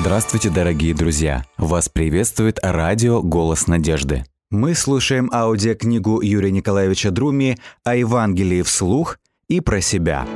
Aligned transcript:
Здравствуйте, 0.00 0.48
дорогие 0.48 0.94
друзья! 0.94 1.44
Вас 1.58 1.90
приветствует 1.90 2.58
радио 2.62 3.20
«Голос 3.20 3.66
надежды». 3.66 4.24
Мы 4.50 4.74
слушаем 4.74 5.28
аудиокнигу 5.30 6.22
Юрия 6.22 6.50
Николаевича 6.50 7.10
Друми 7.10 7.58
о 7.84 7.94
Евангелии 7.94 8.62
вслух 8.62 9.18
и 9.48 9.60
про 9.60 9.82
себя. 9.82 10.26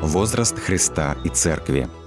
Возраст 0.00 0.58
Христа 0.58 1.18
и 1.22 1.28
Церкви– 1.28 1.86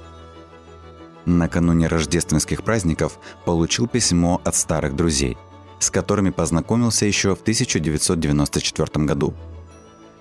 Накануне 1.25 1.85
рождественских 1.85 2.63
праздников 2.63 3.19
получил 3.45 3.87
письмо 3.87 4.41
от 4.43 4.55
старых 4.55 4.95
друзей, 4.95 5.37
с 5.81 5.89
которыми 5.89 6.29
познакомился 6.29 7.05
еще 7.05 7.35
в 7.35 7.41
1994 7.41 9.05
году. 9.05 9.33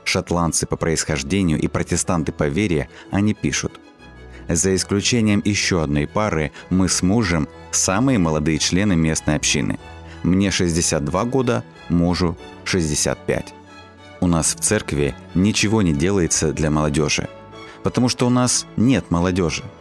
Шотландцы 0.05 0.67
по 0.67 0.77
происхождению 0.77 1.61
и 1.61 1.69
протестанты 1.69 2.33
по 2.33 2.49
вере, 2.49 2.89
они 3.11 3.35
пишут. 3.35 3.79
За 4.49 4.75
исключением 4.75 5.43
еще 5.45 5.83
одной 5.83 6.09
пары, 6.09 6.51
мы 6.71 6.89
с 6.89 7.03
мужем 7.03 7.47
самые 7.71 8.19
молодые 8.19 8.59
члены 8.59 8.97
местной 8.97 9.37
общины. 9.37 9.79
Мне 10.23 10.51
62 10.51 11.25
года, 11.27 11.63
мужу 11.89 12.37
65. 12.65 13.55
У 14.21 14.27
нас 14.27 14.55
в 14.55 14.61
церкви 14.61 15.15
ничего 15.35 15.83
не 15.83 15.93
делается 15.93 16.53
для 16.53 16.71
молодежи, 16.71 17.29
потому 17.85 18.09
что 18.09 18.27
у 18.27 18.31
нас 18.31 18.67
нет 18.77 19.11
молодежи– 19.11 19.63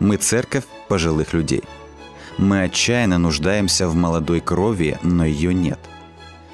мы 0.00 0.16
церковь 0.16 0.64
пожилых 0.88 1.34
людей. 1.34 1.62
Мы 2.40 2.62
отчаянно 2.62 3.18
нуждаемся 3.18 3.86
в 3.86 3.94
молодой 3.94 4.40
крови, 4.40 4.98
но 5.02 5.26
ее 5.26 5.52
нет. 5.52 5.78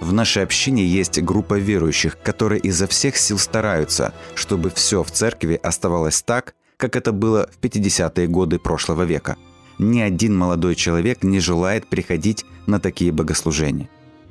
В 0.00 0.12
нашей 0.12 0.42
общине 0.42 0.84
есть 0.84 1.22
группа 1.22 1.54
верующих, 1.60 2.18
которые 2.20 2.60
изо 2.60 2.88
всех 2.88 3.16
сил 3.16 3.38
стараются, 3.38 4.12
чтобы 4.34 4.70
все 4.70 5.04
в 5.04 5.12
церкви 5.12 5.60
оставалось 5.62 6.22
так, 6.22 6.56
как 6.76 6.96
это 6.96 7.12
было 7.12 7.48
в 7.52 7.64
50-е 7.64 8.26
годы 8.26 8.58
прошлого 8.58 9.04
века. 9.04 9.36
Ни 9.78 10.00
один 10.00 10.36
молодой 10.36 10.74
человек 10.74 11.22
не 11.22 11.38
желает 11.38 11.86
приходить 11.86 12.44
на 12.66 12.80
такие 12.80 13.12
богослужения. 13.12 13.88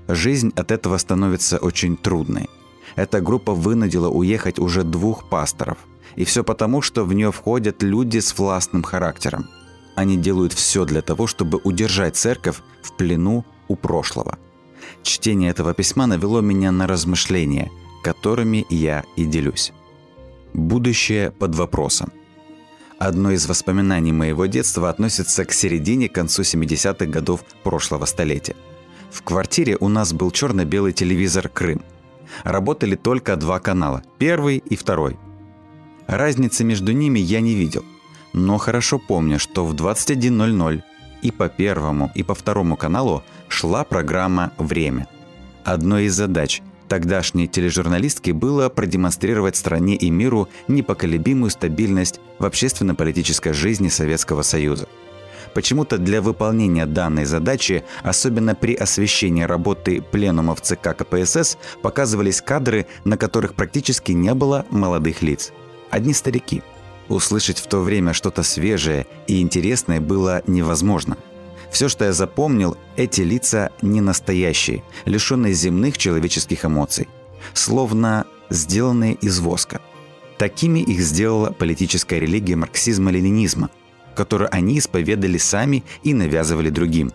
Жизнь 0.10 0.52
от 0.58 0.72
этого 0.72 0.98
становится 0.98 1.58
очень 1.58 1.96
трудной. 1.96 2.50
Эта 2.98 3.22
группа 3.22 3.54
вынудила 3.54 4.10
уехать 4.10 4.60
уже 4.60 4.84
двух 4.84 5.30
пасторов– 5.30 5.78
и 6.16 6.24
все 6.24 6.44
потому, 6.44 6.82
что 6.82 7.04
в 7.06 7.14
нее 7.14 7.32
входят 7.32 7.84
люди 7.84 8.20
с 8.20 8.38
властным 8.38 8.84
характером. 8.84 9.48
Они 9.96 10.18
делают 10.18 10.54
все 10.54 10.86
для 10.86 11.02
того, 11.02 11.26
чтобы 11.26 11.60
удержать 11.64 12.16
церковь 12.16 12.58
в 12.82 12.94
плену 12.94 13.46
у 13.68 13.76
прошлого. 13.76 14.38
Чтение 15.04 15.52
этого 15.52 15.74
письма 15.74 16.06
навело 16.06 16.42
меня 16.42 16.72
на 16.72 16.86
размышления, 16.86 17.72
которыми 18.04 18.66
я 18.70 19.04
и 19.16 19.26
делюсь. 19.26 19.72
Будущее 20.54 21.32
под 21.32 21.56
вопросом. 21.56 22.12
Одно 22.98 23.32
из 23.32 23.46
воспоминаний 23.48 24.14
моего 24.14 24.46
детства 24.46 24.90
относится 24.90 25.44
к 25.44 25.52
середине 25.52 26.08
концу 26.08 26.44
70-х 26.44 27.06
годов 27.08 27.44
прошлого 27.64 28.06
столетия. 28.06 28.56
В 29.12 29.22
квартире 29.22 29.78
у 29.80 29.90
нас 29.90 30.14
был 30.14 30.32
черно-белый 30.32 30.94
телевизор 30.94 31.50
«Крым». 31.50 31.82
Работали 32.44 32.96
только 32.96 33.36
два 33.36 33.60
канала– 33.60 34.04
первый 34.18 34.58
и 34.58 34.76
второй. 34.76 35.18
Разницы 36.08 36.64
между 36.64 36.92
ними 36.92 37.20
я 37.20 37.42
не 37.42 37.54
видел, 37.54 37.84
но 38.36 38.58
хорошо 38.58 39.00
помню, 39.00 39.40
что 39.40 39.66
в 39.66 39.74
21.00 39.74 40.84
и 41.22 41.32
по 41.32 41.48
первому, 41.48 42.12
и 42.16 42.22
по 42.22 42.36
второму 42.36 42.76
каналу 42.76 43.24
шла 43.48 43.86
программа 43.86 44.52
«Время». 44.58 45.08
Одной 45.64 46.06
из 46.06 46.16
задач 46.16 46.62
тогдашней 46.90 47.48
тележурналистки 47.48 48.32
было 48.32 48.68
продемонстрировать 48.68 49.56
стране 49.56 49.96
и 49.96 50.10
миру 50.10 50.50
непоколебимую 50.68 51.50
стабильность 51.50 52.20
в 52.38 52.46
общественно-политической 52.46 53.54
жизни 53.54 53.88
Советского 53.88 54.42
Союза. 54.42 54.88
Почему-то 55.54 55.98
для 55.98 56.22
выполнения 56.22 56.86
данной 56.86 57.24
задачи, 57.24 57.86
особенно 58.04 58.54
при 58.54 58.76
освещении 58.76 59.44
работы 59.44 60.02
пленумов 60.02 60.60
ЦК 60.60 60.94
КПСС, 60.98 61.58
показывались 61.82 62.42
кадры, 62.42 62.86
на 63.06 63.16
которых 63.16 63.54
практически 63.54 64.12
не 64.12 64.34
было 64.34 64.66
молодых 64.72 65.22
лиц– 65.22 65.54
одни 65.90 66.14
старики. 66.14 66.62
Услышать 67.10 67.60
в 67.60 67.68
то 67.68 67.82
время 67.82 68.14
что-то 68.14 68.44
свежее 68.44 69.06
и 69.28 69.42
интересное 69.42 70.02
было 70.02 70.42
невозможно. 70.48 71.18
Все, 71.72 71.88
что 71.88 72.06
я 72.06 72.14
запомнил, 72.14 72.78
эти 72.96 73.22
лица 73.22 73.70
не 73.82 74.02
настоящие, 74.02 74.84
лишенные 75.06 75.54
земных 75.54 75.98
человеческих 75.98 76.66
эмоций, 76.66 77.08
словно 77.54 78.26
сделанные 78.50 79.14
из 79.16 79.40
воска. 79.40 79.82
Такими 80.38 80.80
их 80.80 81.02
сделала 81.02 81.52
политическая 81.52 82.20
религия 82.20 82.56
марксизма-ленинизма, 82.56 83.70
которую 84.16 84.54
они 84.54 84.80
исповедали 84.80 85.38
сами 85.38 85.84
и 86.04 86.14
навязывали 86.14 86.70
другим. 86.70 87.12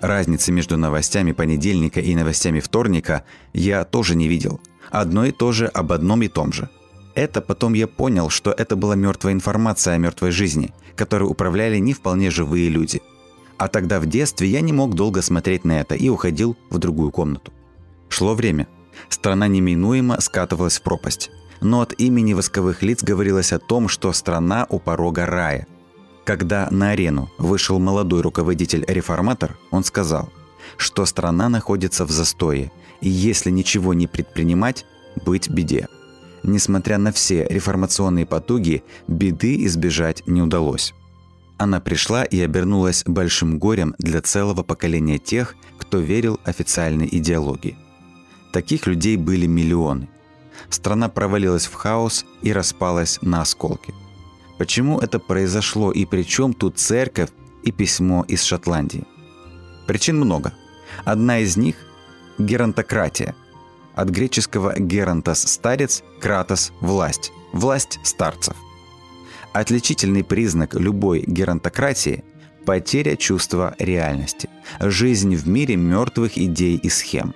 Разницы 0.00 0.52
между 0.52 0.76
новостями 0.76 1.32
понедельника 1.32 2.00
и 2.00 2.14
новостями 2.14 2.60
вторника 2.60 3.24
я 3.52 3.84
тоже 3.84 4.16
не 4.16 4.28
видел. 4.28 4.60
Одно 4.90 5.26
и 5.26 5.32
то 5.32 5.52
же 5.52 5.66
об 5.66 5.92
одном 5.92 6.22
и 6.22 6.28
том 6.28 6.52
же– 6.52 6.68
это 7.18 7.40
потом 7.40 7.74
я 7.74 7.88
понял, 7.88 8.30
что 8.30 8.52
это 8.52 8.76
была 8.76 8.94
мертвая 8.94 9.32
информация 9.32 9.94
о 9.94 9.98
мертвой 9.98 10.30
жизни, 10.30 10.72
которой 10.94 11.24
управляли 11.24 11.78
не 11.78 11.92
вполне 11.92 12.30
живые 12.30 12.68
люди. 12.68 13.02
А 13.56 13.66
тогда 13.66 13.98
в 13.98 14.06
детстве 14.06 14.46
я 14.46 14.60
не 14.60 14.72
мог 14.72 14.94
долго 14.94 15.20
смотреть 15.20 15.64
на 15.64 15.80
это 15.80 15.96
и 15.96 16.08
уходил 16.08 16.56
в 16.70 16.78
другую 16.78 17.10
комнату. 17.10 17.52
Шло 18.08 18.34
время. 18.34 18.68
Страна 19.08 19.48
неминуемо 19.48 20.20
скатывалась 20.20 20.78
в 20.78 20.82
пропасть. 20.82 21.30
Но 21.60 21.80
от 21.80 21.92
имени 22.00 22.34
восковых 22.34 22.82
лиц 22.82 23.02
говорилось 23.02 23.52
о 23.52 23.58
том, 23.58 23.88
что 23.88 24.12
страна 24.12 24.66
у 24.68 24.78
порога 24.78 25.26
рая. 25.26 25.66
Когда 26.24 26.68
на 26.70 26.90
арену 26.90 27.30
вышел 27.36 27.80
молодой 27.80 28.20
руководитель-реформатор, 28.20 29.58
он 29.72 29.82
сказал, 29.82 30.30
что 30.76 31.04
страна 31.04 31.48
находится 31.48 32.04
в 32.04 32.12
застое, 32.12 32.70
и 33.00 33.08
если 33.08 33.50
ничего 33.50 33.92
не 33.92 34.06
предпринимать, 34.06 34.86
быть 35.24 35.50
беде. 35.50 35.88
Несмотря 36.42 36.98
на 36.98 37.12
все 37.12 37.46
реформационные 37.48 38.26
потуги, 38.26 38.82
беды 39.06 39.64
избежать 39.64 40.22
не 40.26 40.42
удалось. 40.42 40.94
Она 41.56 41.80
пришла 41.80 42.24
и 42.24 42.40
обернулась 42.40 43.02
большим 43.04 43.58
горем 43.58 43.94
для 43.98 44.20
целого 44.20 44.62
поколения 44.62 45.18
тех, 45.18 45.56
кто 45.78 45.98
верил 45.98 46.38
официальной 46.44 47.08
идеологии. 47.10 47.76
Таких 48.52 48.86
людей 48.86 49.16
были 49.16 49.46
миллионы. 49.46 50.08
Страна 50.70 51.08
провалилась 51.08 51.66
в 51.66 51.74
хаос 51.74 52.24
и 52.42 52.52
распалась 52.52 53.18
на 53.22 53.42
осколки. 53.42 53.92
Почему 54.58 55.00
это 55.00 55.18
произошло 55.18 55.92
и 55.92 56.04
при 56.04 56.22
чем 56.22 56.52
тут 56.52 56.78
церковь 56.78 57.30
и 57.62 57.72
письмо 57.72 58.24
из 58.28 58.42
Шотландии? 58.42 59.04
Причин 59.86 60.16
много. 60.18 60.52
Одна 61.04 61.40
из 61.40 61.56
них– 61.56 61.76
геронтократия– 62.38 63.34
от 63.98 64.10
греческого 64.10 64.74
«геронтос»– 64.78 65.42
старец, 65.46 66.04
«кратос»– 66.20 66.72
власть, 66.80 67.32
власть 67.52 67.98
старцев. 68.04 68.54
Отличительный 69.52 70.22
признак 70.22 70.74
любой 70.74 71.24
геронтократии– 71.26 72.22
потеря 72.64 73.16
чувства 73.16 73.74
реальности, 73.78 74.48
жизнь 74.78 75.34
в 75.34 75.48
мире 75.48 75.74
мертвых 75.74 76.38
идей 76.38 76.76
и 76.76 76.88
схем. 76.88 77.34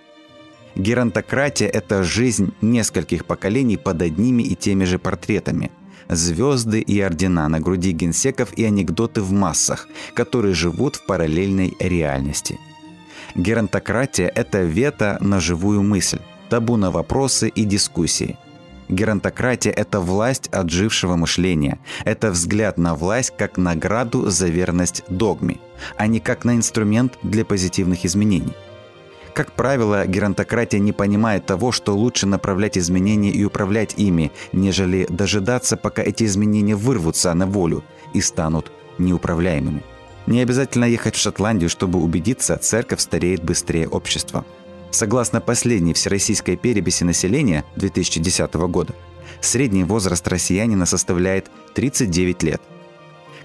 Геронтократия– 0.77 1.69
это 1.73 2.05
жизнь 2.05 2.55
нескольких 2.61 3.25
поколений 3.25 3.77
под 3.77 4.01
одними 4.01 4.45
и 4.45 4.55
теми 4.55 4.85
же 4.85 4.99
портретами– 5.01 5.73
звезды 6.09 6.81
и 6.81 7.01
ордена 7.01 7.49
на 7.49 7.59
груди 7.59 7.91
генсеков 7.91 8.53
и 8.53 8.65
анекдоты 8.65 9.21
в 9.21 9.33
массах, 9.33 9.89
которые 10.15 10.55
живут 10.55 10.97
в 10.97 11.07
параллельной 11.07 11.75
реальности. 11.81 12.61
Геронтократия– 13.35 14.29
это 14.35 14.63
вето 14.63 15.17
на 15.21 15.41
живую 15.41 15.83
мысль, 15.83 16.21
табу 16.53 16.77
на 16.77 16.91
вопросы 16.91 17.49
и 17.49 17.65
дискуссии. 17.65 18.37
Геронтократия– 18.91 19.73
это 19.77 20.01
власть 20.01 20.49
отжившего 20.49 21.17
мышления. 21.17 21.79
Это 22.05 22.31
взгляд 22.31 22.77
на 22.77 22.95
власть 22.95 23.33
как 23.39 23.57
награду 23.57 24.29
за 24.29 24.49
верность 24.49 25.03
догме, 25.09 25.57
а 25.97 26.07
не 26.07 26.21
как 26.21 26.45
на 26.45 26.55
инструмент 26.55 27.19
для 27.23 27.47
позитивных 27.47 28.05
изменений. 28.05 28.53
Как 29.33 29.53
правило, 29.53 30.07
геронтократия 30.07 30.79
не 30.79 30.93
понимает 30.93 31.47
того, 31.47 31.73
что 31.73 31.97
лучше 31.97 32.27
направлять 32.27 32.77
изменения 32.77 33.31
и 33.31 33.45
управлять 33.45 33.95
ими, 33.97 34.31
нежели 34.53 35.07
дожидаться, 35.09 35.79
пока 35.79 36.03
эти 36.03 36.25
изменения 36.25 36.77
вырвутся 36.77 37.33
на 37.33 37.47
волю 37.47 37.83
и 38.13 38.21
станут 38.21 38.71
неуправляемыми. 38.99 39.83
Не 40.27 40.43
обязательно 40.43 40.85
ехать 40.85 41.17
в 41.17 41.19
Шотландию, 41.19 41.71
чтобы 41.71 41.99
убедиться, 41.99 42.59
церковь 42.59 43.01
стареет 43.01 43.43
быстрее 43.43 43.89
общества. 43.89 44.45
Согласно 44.93 45.41
последней 45.41 45.95
всероссийской 45.95 46.57
переписи 46.57 47.03
населения 47.03 47.65
2010 47.77 48.55
года, 48.55 48.95
средний 49.41 49.85
возраст 49.85 50.29
россиянина 50.29 50.85
составляет 50.85 51.51
39 51.75 52.43
лет. 52.43 52.61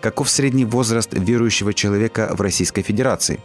Каков 0.02 0.30
средний 0.30 0.66
возраст 0.66 1.14
верующего 1.14 1.74
человека 1.74 2.32
в 2.38 2.42
Российской 2.42 2.82
Федерации? 2.82 3.40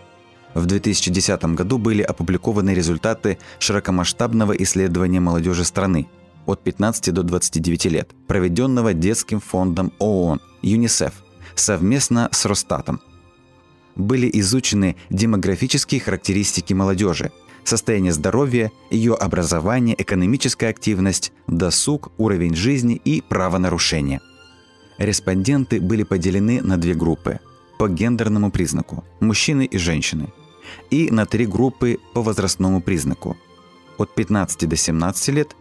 В 0.52 0.66
2010 0.66 1.44
году 1.54 1.78
были 1.78 2.02
опубликованы 2.02 2.74
результаты 2.74 3.38
широкомасштабного 3.60 4.52
исследования 4.52 5.20
молодежи 5.20 5.64
страны 5.64 6.08
от 6.44 6.60
15 6.64 7.14
до 7.14 7.22
29 7.22 7.84
лет, 7.84 8.10
проведенного 8.26 8.94
Детским 8.94 9.38
фондом 9.38 9.92
ООН 10.00 10.40
ЮНИСЕФ 10.62 11.12
совместно 11.54 12.28
с 12.32 12.44
Росстатом. 12.46 13.00
Были 13.94 14.28
изучены 14.40 14.96
демографические 15.10 16.00
характеристики 16.00 16.72
молодежи, 16.72 17.30
состояние 17.64 18.12
здоровья, 18.12 18.70
ее 18.90 19.14
образование, 19.14 20.00
экономическая 20.00 20.68
активность, 20.68 21.32
досуг, 21.46 22.12
уровень 22.18 22.54
жизни 22.54 23.00
и 23.04 23.20
правонарушения. 23.20 24.20
Респонденты 24.98 25.80
были 25.80 26.02
поделены 26.02 26.60
на 26.62 26.76
две 26.76 26.94
группы 26.94 27.40
по 27.78 27.88
гендерному 27.88 28.50
признаку– 28.50 29.04
мужчины 29.20 29.64
и 29.64 29.78
женщины, 29.78 30.32
и 30.90 31.10
на 31.10 31.26
три 31.26 31.46
группы 31.46 31.98
по 32.14 32.22
возрастному 32.22 32.80
признаку– 32.80 33.36
от 33.98 34.14
15 34.14 34.68
до 34.68 34.76
17 34.76 35.28
лет, 35.28 35.56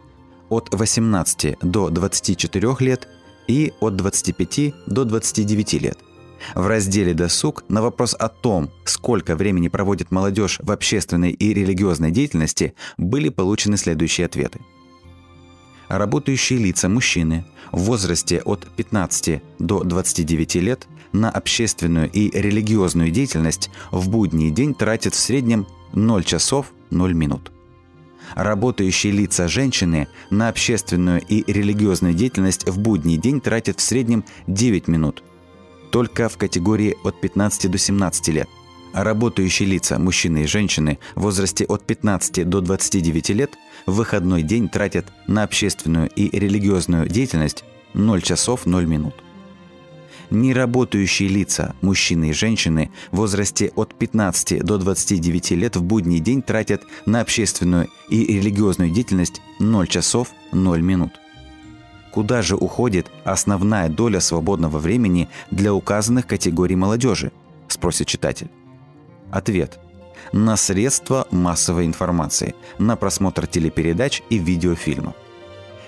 от 0.49 0.73
18 0.73 1.57
до 1.61 1.89
24 1.89 2.75
лет 2.79 3.07
и 3.47 3.73
от 3.79 3.95
25 3.95 4.73
до 4.87 5.05
29 5.05 5.73
лет– 5.73 5.97
в 6.55 6.67
разделе 6.67 7.13
«Досуг» 7.13 7.63
на 7.69 7.81
вопрос 7.81 8.15
о 8.17 8.29
том, 8.29 8.69
сколько 8.85 9.35
времени 9.35 9.67
проводит 9.67 10.11
молодежь 10.11 10.59
в 10.61 10.71
общественной 10.71 11.31
и 11.31 11.53
религиозной 11.53 12.11
деятельности, 12.11 12.73
были 12.97 13.29
получены 13.29 13.77
следующие 13.77 14.25
ответы. 14.25 14.59
Работающие 15.87 16.57
лица 16.57 16.87
мужчины 16.87 17.45
в 17.71 17.81
возрасте 17.81 18.41
от 18.45 18.67
15 18.75 19.41
до 19.59 19.83
29 19.83 20.55
лет 20.55 20.87
на 21.11 21.29
общественную 21.29 22.09
и 22.09 22.29
религиозную 22.31 23.11
деятельность 23.11 23.69
в 23.91 24.09
будний 24.09 24.51
день 24.51 24.73
тратят 24.73 25.13
в 25.13 25.19
среднем 25.19 25.67
0 25.93 26.23
часов 26.23 26.71
0 26.91 27.13
минут. 27.13 27.51
Работающие 28.35 29.11
лица 29.11 29.49
женщины 29.49 30.07
на 30.29 30.47
общественную 30.47 31.21
и 31.27 31.43
религиозную 31.51 32.13
деятельность 32.13 32.65
в 32.69 32.79
будний 32.79 33.17
день 33.17 33.41
тратят 33.41 33.79
в 33.79 33.81
среднем 33.81 34.23
9 34.47 34.87
минут– 34.87 35.23
только 35.91 36.29
в 36.29 36.37
категории 36.37 36.97
от 37.03 37.19
15 37.21 37.69
до 37.69 37.77
17 37.77 38.27
лет. 38.29 38.49
А 38.93 39.03
работающие 39.03 39.67
лица, 39.69 39.99
мужчины 39.99 40.43
и 40.43 40.47
женщины 40.47 40.99
в 41.15 41.21
возрасте 41.21 41.65
от 41.65 41.83
15 41.85 42.47
до 42.49 42.61
29 42.61 43.29
лет 43.29 43.51
в 43.85 43.93
выходной 43.93 44.41
день 44.41 44.67
тратят 44.67 45.05
на 45.27 45.43
общественную 45.43 46.09
и 46.09 46.29
религиозную 46.37 47.07
деятельность 47.07 47.63
0 47.93 48.21
часов 48.21 48.65
0 48.65 48.85
минут. 48.85 49.15
Неработающие 50.29 51.27
лица, 51.27 51.75
мужчины 51.81 52.29
и 52.29 52.33
женщины 52.33 52.91
в 53.11 53.17
возрасте 53.17 53.71
от 53.75 53.93
15 53.93 54.63
до 54.63 54.77
29 54.77 55.51
лет 55.51 55.75
в 55.75 55.83
будний 55.83 56.19
день 56.19 56.41
тратят 56.41 56.83
на 57.05 57.19
общественную 57.19 57.89
и 58.09 58.25
религиозную 58.25 58.91
деятельность 58.91 59.41
0 59.59 59.87
часов 59.87 60.29
0 60.53 60.81
минут. 60.81 61.20
Куда 62.11 62.41
же 62.41 62.55
уходит 62.55 63.09
основная 63.23 63.87
доля 63.87 64.19
свободного 64.19 64.79
времени 64.79 65.29
для 65.49 65.73
указанных 65.73 66.27
категорий 66.27 66.75
молодежи? 66.75 67.31
Спросит 67.69 68.07
читатель. 68.07 68.49
Ответ. 69.31 69.79
На 70.33 70.57
средства 70.57 71.25
массовой 71.31 71.85
информации, 71.85 72.53
на 72.77 72.95
просмотр 72.97 73.47
телепередач 73.47 74.21
и 74.29 74.37
видеофильмов. 74.37 75.15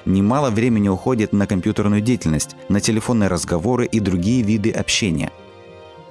Немало 0.05 0.49
времени 0.49 0.89
уходит 0.89 1.33
на 1.33 1.45
компьютерную 1.45 2.01
деятельность, 2.01 2.55
на 2.67 2.79
телефонные 2.79 3.29
разговоры 3.29 3.85
и 3.85 3.99
другие 3.99 4.43
виды 4.43 4.71
общения. 4.71 5.31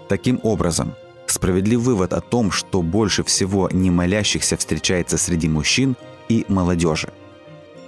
Таким 0.08 0.40
образом, 0.42 0.92
справедлив 1.26 1.80
вывод 1.80 2.12
о 2.12 2.20
том, 2.20 2.50
что 2.50 2.82
больше 2.82 3.24
всего 3.24 3.68
немолящихся 3.72 4.56
встречается 4.56 5.18
среди 5.18 5.48
мужчин 5.48 5.96
и 6.28 6.44
молодежи– 6.48 7.12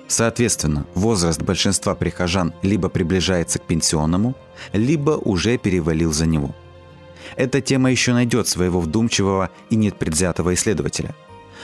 Соответственно, 0.07 0.87
возраст 0.95 1.43
большинства 1.43 1.95
прихожан 1.95 2.53
либо 2.63 2.89
приближается 2.89 3.59
к 3.59 3.67
пенсионному, 3.67 4.35
либо 4.73 5.13
уже 5.13 5.57
перевалил 5.57 6.13
за 6.13 6.27
него. 6.27 6.55
Эта 7.37 7.61
тема 7.61 7.91
еще 7.91 8.13
найдет 8.13 8.47
своего 8.47 8.81
вдумчивого 8.81 9.51
и 9.71 9.77
непредвзятого 9.77 10.55
исследователя. 10.55 11.15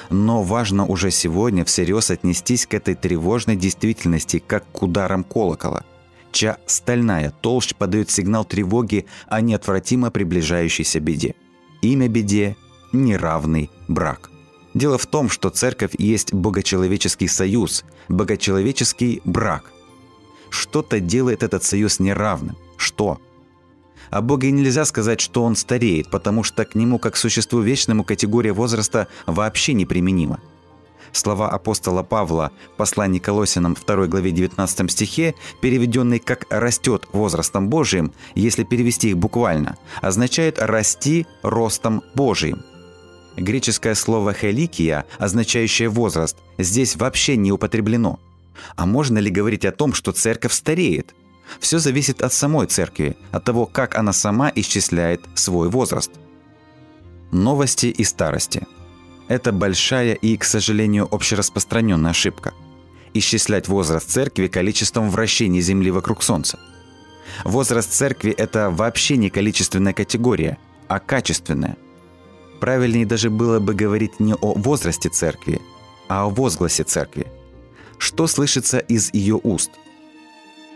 Но 0.08 0.42
важно 0.42 0.86
уже 0.86 1.10
сегодня 1.10 1.64
всерьез 1.64 2.10
отнестись 2.10 2.66
к 2.66 2.74
этой 2.74 2.94
тревожной 2.94 3.56
действительности 3.56 4.42
как 4.44 4.64
к 4.72 4.82
ударам 4.82 5.22
колокола, 5.22 5.84
чья 6.32 6.56
стальная 6.66 7.32
толщ 7.42 7.74
подает 7.74 8.10
сигнал 8.10 8.44
тревоги 8.44 9.06
о 9.28 9.42
неотвратимо 9.42 10.10
приближающейся 10.10 10.98
беде. 10.98 11.34
Имя 11.82 12.08
беде– 12.08 12.56
неравный 12.92 13.70
брак– 13.86 14.30
Дело 14.74 14.98
в 14.98 15.06
том, 15.06 15.28
что 15.28 15.50
церковь 15.50 15.94
есть 15.98 16.32
богочеловеческий 16.32 17.28
союз, 17.28 17.84
богочеловеческий 18.08 19.20
брак. 19.24 19.72
Что-то 20.50 21.00
делает 21.00 21.42
этот 21.42 21.64
союз 21.64 21.98
неравным. 21.98 22.56
Что? 22.76 23.20
О 24.10 24.20
Боге 24.20 24.50
нельзя 24.50 24.84
сказать, 24.84 25.20
что 25.20 25.44
он 25.44 25.54
стареет, 25.54 26.10
потому 26.10 26.42
что 26.42 26.64
к 26.64 26.74
нему, 26.74 26.98
как 26.98 27.14
к 27.14 27.16
существу 27.16 27.60
вечному, 27.60 28.04
категория 28.04 28.52
возраста 28.52 29.06
вообще 29.26 29.72
неприменима. 29.72 30.40
Слова 31.12 31.50
апостола 31.50 32.02
Павла 32.04 32.52
в 32.74 32.76
послании 32.76 33.18
Колосинам 33.18 33.74
2 33.74 34.06
главе 34.06 34.30
19 34.30 34.90
стихе, 34.90 35.34
переведенные 35.60 36.20
как 36.20 36.46
«растет 36.50 37.08
возрастом 37.12 37.68
Божиим», 37.68 38.12
если 38.34 38.62
перевести 38.62 39.10
их 39.10 39.18
буквально, 39.18 39.76
означают 40.00 40.58
«расти 40.60 41.26
ростом 41.42 42.02
Божиим». 42.14 42.62
Греческое 43.36 43.94
слово 43.94 44.32
«хеликия», 44.32 45.04
означающее 45.18 45.88
«возраст», 45.88 46.36
здесь 46.58 46.96
вообще 46.96 47.36
не 47.36 47.52
употреблено. 47.52 48.18
А 48.76 48.86
можно 48.86 49.18
ли 49.18 49.30
говорить 49.30 49.64
о 49.64 49.72
том, 49.72 49.94
что 49.94 50.12
церковь 50.12 50.52
стареет? 50.52 51.14
Все 51.58 51.78
зависит 51.78 52.22
от 52.22 52.32
самой 52.32 52.66
церкви, 52.66 53.16
от 53.32 53.44
того, 53.44 53.66
как 53.66 53.96
она 53.96 54.12
сама 54.12 54.52
исчисляет 54.54 55.22
свой 55.34 55.68
возраст. 55.68 56.10
Новости 57.32 57.86
и 57.86 58.04
старости. 58.04 58.66
Это 59.28 59.52
большая 59.52 60.14
и, 60.14 60.36
к 60.36 60.44
сожалению, 60.44 61.08
общераспространенная 61.10 62.10
ошибка. 62.10 62.52
Исчислять 63.14 63.68
возраст 63.68 64.08
церкви 64.08 64.48
количеством 64.48 65.10
вращений 65.10 65.60
Земли 65.60 65.90
вокруг 65.90 66.22
Солнца. 66.22 66.58
Возраст 67.44 67.92
церкви– 67.92 68.30
это 68.36 68.70
вообще 68.70 69.16
не 69.16 69.30
количественная 69.30 69.92
категория, 69.92 70.58
а 70.88 70.98
качественная– 70.98 71.76
Правильнее 72.60 73.06
даже 73.06 73.30
было 73.30 73.58
бы 73.58 73.74
говорить 73.74 74.20
не 74.20 74.34
о 74.34 74.52
возрасте 74.54 75.08
церкви, 75.08 75.60
а 76.08 76.24
о 76.24 76.28
возгласе 76.28 76.84
церкви. 76.84 77.26
Что 77.96 78.26
слышится 78.26 78.78
из 78.78 79.12
ее 79.14 79.40
уст? 79.42 79.70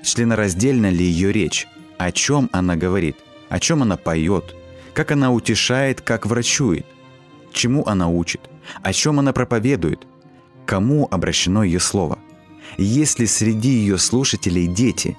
Членораздельна 0.03 0.91
ли 0.91 1.05
ее 1.05 1.33
речь? 1.33 1.67
О 1.99 2.11
чем 2.11 2.49
она 2.53 2.77
говорит? 2.77 3.17
О 3.51 3.61
чем 3.61 3.83
она 3.83 3.97
поет? 3.97 4.55
Как 4.95 5.11
она 5.13 5.31
утешает, 5.31 6.01
как 6.01 6.27
врачует? 6.27 6.87
Чему 7.53 7.87
она 7.87 8.09
учит? 8.09 8.41
О 8.83 8.93
чем 8.93 9.19
она 9.19 9.33
проповедует? 9.33 10.07
Кому 10.67 11.07
обращено 11.11 11.65
ее 11.65 11.81
слово? 11.81 12.19
Есть 12.79 13.19
ли 13.19 13.27
среди 13.27 13.69
ее 13.69 13.99
слушателей 13.99 14.67
дети? 14.67 15.17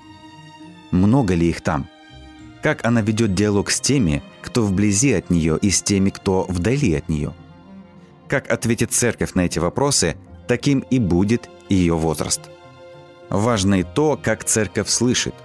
Много 0.92 1.36
ли 1.36 1.50
их 1.50 1.62
там? 1.62 1.88
Как 2.66 2.84
она 2.84 3.02
ведет 3.02 3.36
диалог 3.36 3.70
с 3.70 3.80
теми, 3.80 4.24
кто 4.42 4.64
вблизи 4.64 5.14
от 5.14 5.30
нее, 5.30 5.56
и 5.62 5.70
с 5.70 5.84
теми, 5.84 6.10
кто 6.10 6.48
вдали 6.50 6.96
от 6.96 7.10
нее? 7.10 7.32
Как 8.28 8.50
ответит 8.50 8.92
церковь 8.92 9.36
на 9.36 9.42
эти 9.42 9.60
вопросы, 9.60 10.18
таким 10.48 10.80
и 10.80 10.98
будет 10.98 11.48
ее 11.70 11.94
возраст. 11.94 12.42
Важно 13.30 13.82
и 13.82 13.84
то, 13.84 14.20
как 14.20 14.44
церковь 14.46 14.90
слышит. 14.90 15.36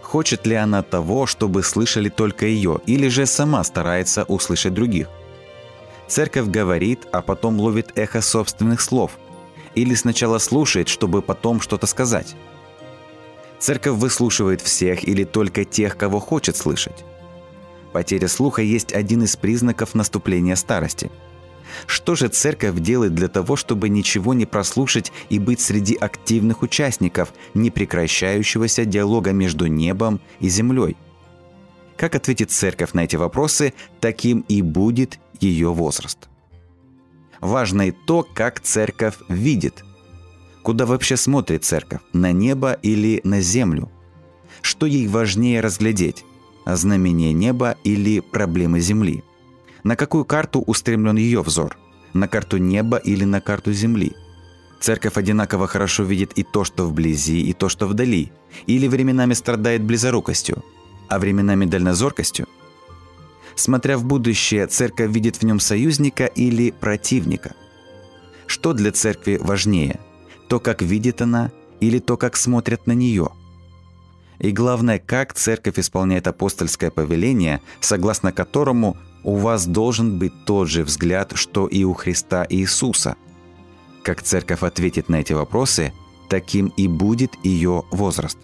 Хочет 0.00 0.46
ли 0.46 0.54
она 0.54 0.84
того, 0.84 1.26
чтобы 1.26 1.64
слышали 1.64 2.08
только 2.08 2.46
ее, 2.46 2.80
или 2.86 3.08
же 3.08 3.26
сама 3.26 3.64
старается 3.64 4.22
услышать 4.22 4.72
других? 4.72 5.08
Церковь 6.06 6.46
говорит, 6.46 7.00
а 7.10 7.20
потом 7.20 7.58
ловит 7.58 7.98
эхо 7.98 8.20
собственных 8.20 8.80
слов. 8.80 9.18
Или 9.74 9.96
сначала 9.96 10.38
слушает, 10.38 10.86
чтобы 10.86 11.20
потом 11.20 11.60
что-то 11.60 11.88
сказать. 11.88 12.36
Церковь 13.60 13.98
выслушивает 13.98 14.62
всех 14.62 15.06
или 15.06 15.24
только 15.24 15.66
тех, 15.66 15.96
кого 15.98 16.18
хочет 16.18 16.56
слышать. 16.56 17.04
Потеря 17.92 18.26
слуха 18.26 18.62
есть 18.62 18.94
один 18.94 19.22
из 19.22 19.36
признаков 19.36 19.94
наступления 19.94 20.56
старости. 20.56 21.10
Что 21.86 22.14
же 22.14 22.28
церковь 22.28 22.80
делает 22.80 23.14
для 23.14 23.28
того, 23.28 23.56
чтобы 23.56 23.90
ничего 23.90 24.32
не 24.32 24.46
прослушать 24.46 25.12
и 25.28 25.38
быть 25.38 25.60
среди 25.60 25.94
активных 25.94 26.62
участников 26.62 27.32
непрекращающегося 27.54 28.86
диалога 28.86 29.32
между 29.32 29.66
небом 29.66 30.20
и 30.40 30.48
землей? 30.48 30.96
Как 31.96 32.14
ответит 32.14 32.50
церковь 32.50 32.94
на 32.94 33.04
эти 33.04 33.16
вопросы, 33.16 33.74
таким 34.00 34.40
и 34.48 34.62
будет 34.62 35.20
ее 35.38 35.72
возраст. 35.72 36.18
Важно 37.40 37.88
и 37.88 37.90
то, 37.90 38.26
как 38.34 38.60
церковь 38.60 39.16
видит– 39.28 39.84
Куда 40.62 40.86
вообще 40.86 41.16
смотрит 41.16 41.64
церковь? 41.64 42.00
На 42.12 42.32
небо 42.32 42.72
или 42.72 43.20
на 43.24 43.40
землю? 43.40 43.90
Что 44.60 44.86
ей 44.86 45.08
важнее 45.08 45.60
разглядеть? 45.60 46.24
Знамение 46.66 47.32
неба 47.32 47.76
или 47.82 48.20
проблемы 48.20 48.80
земли? 48.80 49.24
На 49.82 49.96
какую 49.96 50.24
карту 50.24 50.60
устремлен 50.60 51.16
ее 51.16 51.42
взор? 51.42 51.78
На 52.12 52.28
карту 52.28 52.58
неба 52.58 52.98
или 52.98 53.24
на 53.24 53.40
карту 53.40 53.72
земли? 53.72 54.12
Церковь 54.80 55.16
одинаково 55.16 55.66
хорошо 55.66 56.04
видит 56.04 56.32
и 56.38 56.42
то, 56.42 56.64
что 56.64 56.86
вблизи, 56.86 57.40
и 57.42 57.52
то, 57.52 57.68
что 57.68 57.86
вдали, 57.86 58.32
или 58.66 58.88
временами 58.88 59.34
страдает 59.34 59.82
близорукостью, 59.82 60.62
а 61.08 61.18
временами 61.18 61.64
дальнозоркостью. 61.64 62.46
Смотря 63.54 63.98
в 63.98 64.04
будущее, 64.04 64.66
церковь 64.66 65.10
видит 65.10 65.36
в 65.36 65.42
нем 65.42 65.60
союзника 65.60 66.26
или 66.26 66.70
противника. 66.70 67.54
Что 68.46 68.72
для 68.72 68.90
церкви 68.90 69.38
важнее? 69.40 70.00
То, 70.50 70.60
как 70.60 70.82
видит 70.82 71.22
она, 71.22 71.50
или 71.80 71.98
то, 71.98 72.18
как 72.18 72.36
смотрят 72.36 72.86
на 72.86 72.92
нее? 72.92 73.30
И 74.38 74.50
главное, 74.50 74.98
как 74.98 75.32
церковь 75.32 75.78
исполняет 75.78 76.26
апостольское 76.26 76.90
повеление, 76.90 77.62
согласно 77.80 78.32
которому 78.32 78.98
у 79.24 79.36
вас 79.36 79.66
должен 79.66 80.18
быть 80.18 80.32
тот 80.44 80.68
же 80.68 80.84
взгляд, 80.84 81.32
что 81.36 81.66
и 81.66 81.84
у 81.84 81.94
Христа 81.94 82.46
Иисуса– 82.50 83.16
как 84.02 84.22
церковь 84.22 84.62
ответит 84.62 85.08
на 85.08 85.16
эти 85.16 85.32
вопросы, 85.32 85.92
таким 86.28 86.68
и 86.76 86.88
будет 86.88 87.32
ее 87.44 87.84
возраст. 87.90 88.38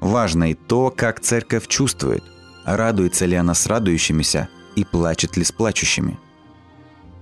Важно 0.00 0.50
и 0.50 0.54
то, 0.54 0.92
как 0.94 1.20
церковь 1.20 1.66
чувствует, 1.68 2.22
радуется 2.64 3.26
ли 3.26 3.36
она 3.36 3.54
с 3.54 3.66
радующимися 3.66 4.48
и 4.76 4.84
плачет 4.84 5.36
ли 5.36 5.44
с 5.44 5.52
плачущими. 5.52 6.18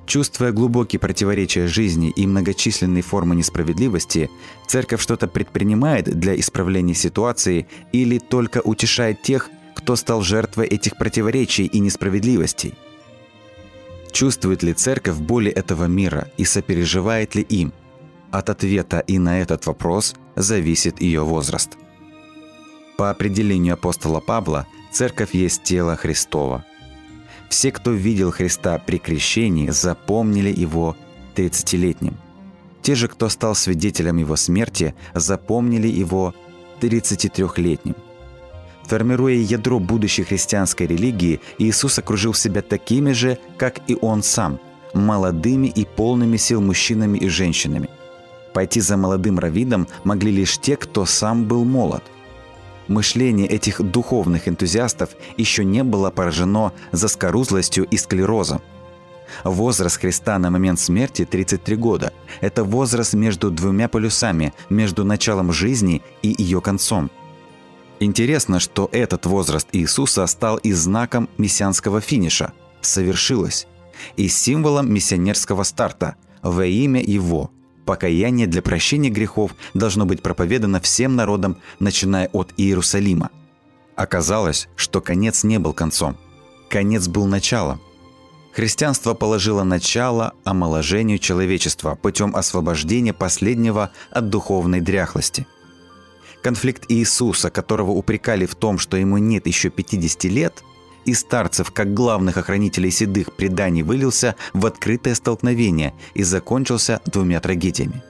Чувствуя 0.06 0.52
глубокие 0.52 1.00
противоречия 1.00 1.66
жизни 1.66 2.10
и 2.10 2.26
многочисленные 2.26 3.02
формы 3.02 3.34
несправедливости, 3.34 4.30
церковь 4.66 5.02
что-то 5.02 5.26
предпринимает 5.26 6.04
для 6.04 6.38
исправления 6.38 6.94
ситуации 6.94 7.66
или 7.92 8.18
только 8.18 8.60
утешает 8.60 9.22
тех, 9.22 9.50
кто 9.74 9.96
стал 9.96 10.22
жертвой 10.22 10.66
этих 10.66 10.96
противоречий 10.96 11.66
и 11.66 11.80
несправедливостей– 11.80 12.74
Чувствует 14.16 14.62
ли 14.62 14.72
церковь 14.72 15.18
боли 15.18 15.50
этого 15.50 15.84
мира 15.84 16.28
и 16.38 16.46
сопереживает 16.46 17.34
ли 17.34 17.42
им? 17.42 17.74
От 18.30 18.48
ответа 18.48 19.00
и 19.00 19.18
на 19.18 19.42
этот 19.42 19.66
вопрос 19.66 20.14
зависит 20.36 21.02
ее 21.02 21.20
возраст. 21.20 21.76
По 22.96 23.10
определению 23.10 23.74
апостола 23.74 24.20
Павла, 24.20 24.66
церковь 24.90 25.34
есть 25.34 25.64
тело 25.64 25.96
Христова. 25.96 26.64
Все, 27.48 27.70
кто 27.72 27.92
видел 27.92 28.32
Христа 28.32 28.78
при 28.78 28.98
крещении, 28.98 29.70
запомнили 29.70 30.52
его 30.54 30.96
30-летним. 31.34 32.16
Те 32.82 32.94
же, 32.94 33.08
кто 33.08 33.28
стал 33.28 33.54
свидетелем 33.54 34.16
его 34.16 34.36
смерти, 34.36 34.94
запомнили 35.14 35.88
его 35.88 36.34
33-летним. 36.80 37.96
Формируя 38.84 39.34
ядро 39.34 39.80
будущей 39.80 40.22
христианской 40.22 40.86
религии, 40.86 41.40
Иисус 41.58 41.98
окружил 41.98 42.34
себя 42.34 42.62
такими 42.62 43.12
же, 43.12 43.38
как 43.58 43.80
и 43.88 43.96
Он 44.00 44.22
сам, 44.22 44.60
молодыми 44.94 45.66
и 45.66 45.84
полными 45.84 46.36
сил 46.36 46.60
мужчинами 46.60 47.18
и 47.18 47.28
женщинами. 47.28 47.88
Пойти 48.54 48.80
за 48.80 48.96
молодым 48.96 49.38
раввином 49.38 49.88
могли 50.04 50.30
лишь 50.30 50.58
те, 50.58 50.76
кто 50.76 51.04
сам 51.04 51.44
был 51.44 51.64
молод. 51.64 52.04
Мышление 52.88 53.48
этих 53.48 53.82
духовных 53.82 54.48
энтузиастов 54.48 55.10
еще 55.36 55.64
не 55.64 55.82
было 55.82 56.10
поражено 56.10 56.72
заскорузлостью 56.92 57.84
и 57.84 57.96
склерозом. 57.96 58.62
Возраст 59.42 60.00
Христа 60.00 60.38
на 60.38 60.50
момент 60.50 60.78
смерти 60.78 61.24
33 61.24 61.76
года. 61.76 62.12
Это 62.40 62.62
возраст 62.62 63.14
между 63.14 63.50
двумя 63.50 63.88
полюсами, 63.88 64.54
между 64.70 65.04
началом 65.04 65.52
жизни 65.52 66.02
и 66.22 66.34
ее 66.38 66.60
концом– 66.60 67.10
Интересно, 67.98 68.60
что 68.60 68.90
этот 68.92 69.24
возраст 69.26 69.68
Иисуса 69.72 70.26
стал 70.26 70.58
и 70.58 70.72
знаком 70.72 71.28
мессианского 71.38 72.00
финиша– 72.00 72.52
совершилось, 72.82 73.66
и 74.16 74.28
символом 74.28 74.92
миссионерского 74.92 75.62
старта– 75.62 76.16
во 76.42 76.66
имя 76.66 77.02
Его. 77.02 77.50
Покаяние 77.86 78.46
для 78.46 78.60
прощения 78.60 79.08
грехов 79.08 79.52
должно 79.72 80.04
быть 80.04 80.20
проповедано 80.20 80.80
всем 80.80 81.16
народам, 81.16 81.56
начиная 81.78 82.28
от 82.34 82.52
Иерусалима. 82.58 83.30
Оказалось, 83.94 84.68
что 84.76 85.00
конец 85.00 85.42
не 85.44 85.58
был 85.58 85.72
концом. 85.72 86.18
Конец 86.68 87.08
был 87.08 87.24
началом. 87.26 87.80
Христианство 88.52 89.14
положило 89.14 89.62
начало 89.62 90.34
омоложению 90.44 91.18
человечества 91.18 91.94
путем 91.94 92.36
освобождения 92.36 93.14
последнего 93.14 93.90
от 94.10 94.28
духовной 94.28 94.80
дряхлости– 94.80 95.46
Конфликт 96.46 96.84
Иисуса, 96.88 97.50
которого 97.50 97.90
упрекали 97.90 98.46
в 98.46 98.54
том, 98.54 98.78
что 98.78 98.96
ему 98.96 99.18
нет 99.18 99.48
еще 99.48 99.68
50 99.68 100.24
лет, 100.24 100.62
и 101.06 101.14
старцев, 101.14 101.70
как 101.70 101.94
главных 101.94 102.36
охранителей 102.36 102.90
седых 102.90 103.32
преданий, 103.32 103.82
вылился 103.82 104.36
в 104.52 104.66
открытое 104.66 105.14
столкновение 105.14 105.94
и 106.14 106.22
закончился 106.22 107.00
двумя 107.06 107.40
трагедиями. 107.40 108.02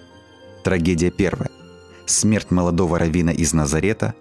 Трагедия 0.65 1.11
первая– 1.11 1.51
смерть 2.07 2.51
молодого 2.51 2.99
равина 2.99 3.31
из 3.31 3.53
Назарета. 3.53 4.15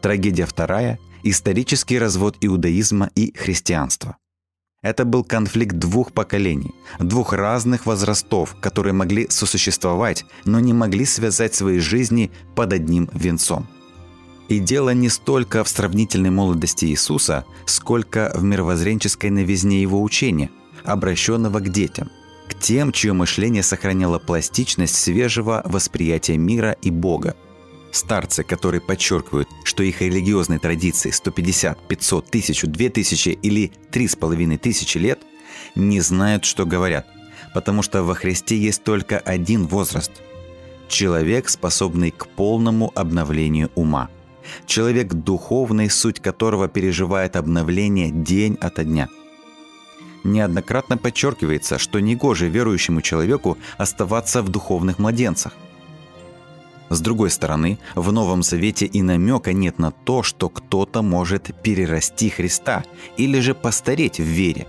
Трагедия 0.00 0.46
вторая– 0.46 0.98
исторический 1.22 1.98
развод 1.98 2.36
иудаизма 2.40 3.10
и 3.14 3.36
христианства. 3.36 4.16
Это 4.82 5.04
был 5.04 5.24
конфликт 5.24 5.76
двух 5.76 6.12
поколений, 6.12 6.72
двух 6.98 7.32
разных 7.32 7.84
возрастов, 7.86 8.56
которые 8.60 8.94
могли 8.94 9.28
сосуществовать, 9.28 10.24
но 10.44 10.58
не 10.60 10.72
могли 10.72 11.04
связать 11.04 11.54
свои 11.54 11.78
жизни 11.80 12.30
под 12.54 12.72
одним 12.72 13.10
венцом. 13.12 13.66
И 14.50 14.58
дело 14.58 14.92
не 14.92 15.08
столько 15.08 15.64
в 15.64 15.68
сравнительной 15.68 16.28
молодости 16.28 16.84
Иисуса, 16.84 17.46
сколько 17.64 18.30
в 18.34 18.42
мировоззренческой 18.42 19.30
новизне 19.30 19.80
его 19.80 20.02
учения, 20.02 20.50
обращенного 20.84 21.60
к 21.60 21.70
детям, 21.70 22.10
к 22.48 22.58
тем, 22.58 22.92
чье 22.92 23.14
мышление 23.14 23.62
сохраняло 23.62 24.18
пластичность 24.18 24.96
свежего 24.96 25.62
восприятия 25.64 26.36
мира 26.36 26.76
и 26.82 26.90
Бога– 26.90 27.34
Старцы, 27.92 28.44
которые 28.44 28.80
подчеркивают, 28.80 29.48
что 29.64 29.82
их 29.82 30.00
религиозные 30.00 30.58
традиции 30.58 31.10
150, 31.10 31.88
500, 31.88 32.28
1000, 32.28 32.66
2000 32.68 33.28
или 33.30 33.72
3500 33.90 34.94
лет, 34.96 35.20
не 35.74 36.00
знают, 36.00 36.44
что 36.44 36.64
говорят, 36.64 37.06
потому 37.52 37.82
что 37.82 38.02
во 38.02 38.14
Христе 38.14 38.56
есть 38.56 38.84
только 38.84 39.18
один 39.18 39.66
возраст. 39.66 40.12
Человек, 40.88 41.48
способный 41.48 42.10
к 42.10 42.28
полному 42.28 42.92
обновлению 42.94 43.70
ума. 43.74 44.08
Человек 44.66 45.12
духовный, 45.12 45.90
суть 45.90 46.20
которого 46.20 46.68
переживает 46.68 47.36
обновление 47.36 48.10
день 48.10 48.56
ото 48.60 48.84
дня– 48.84 49.08
неоднократно 50.24 50.98
подчеркивается, 50.98 51.78
что 51.78 51.98
негоже 51.98 52.48
верующему 52.48 53.00
человеку 53.00 53.56
оставаться 53.78 54.42
в 54.42 54.50
духовных 54.50 54.98
младенцах– 54.98 55.54
с 56.90 57.00
другой 57.00 57.30
стороны, 57.30 57.78
в 57.94 58.10
Новом 58.10 58.42
Завете 58.42 58.84
и 58.84 59.00
намека 59.00 59.52
нет 59.52 59.78
на 59.78 59.92
то, 59.92 60.24
что 60.24 60.48
кто-то 60.48 61.02
может 61.02 61.54
перерасти 61.62 62.28
Христа 62.28 62.82
или 63.16 63.38
же 63.38 63.54
постареть 63.54 64.18
в 64.18 64.24
вере. 64.24 64.66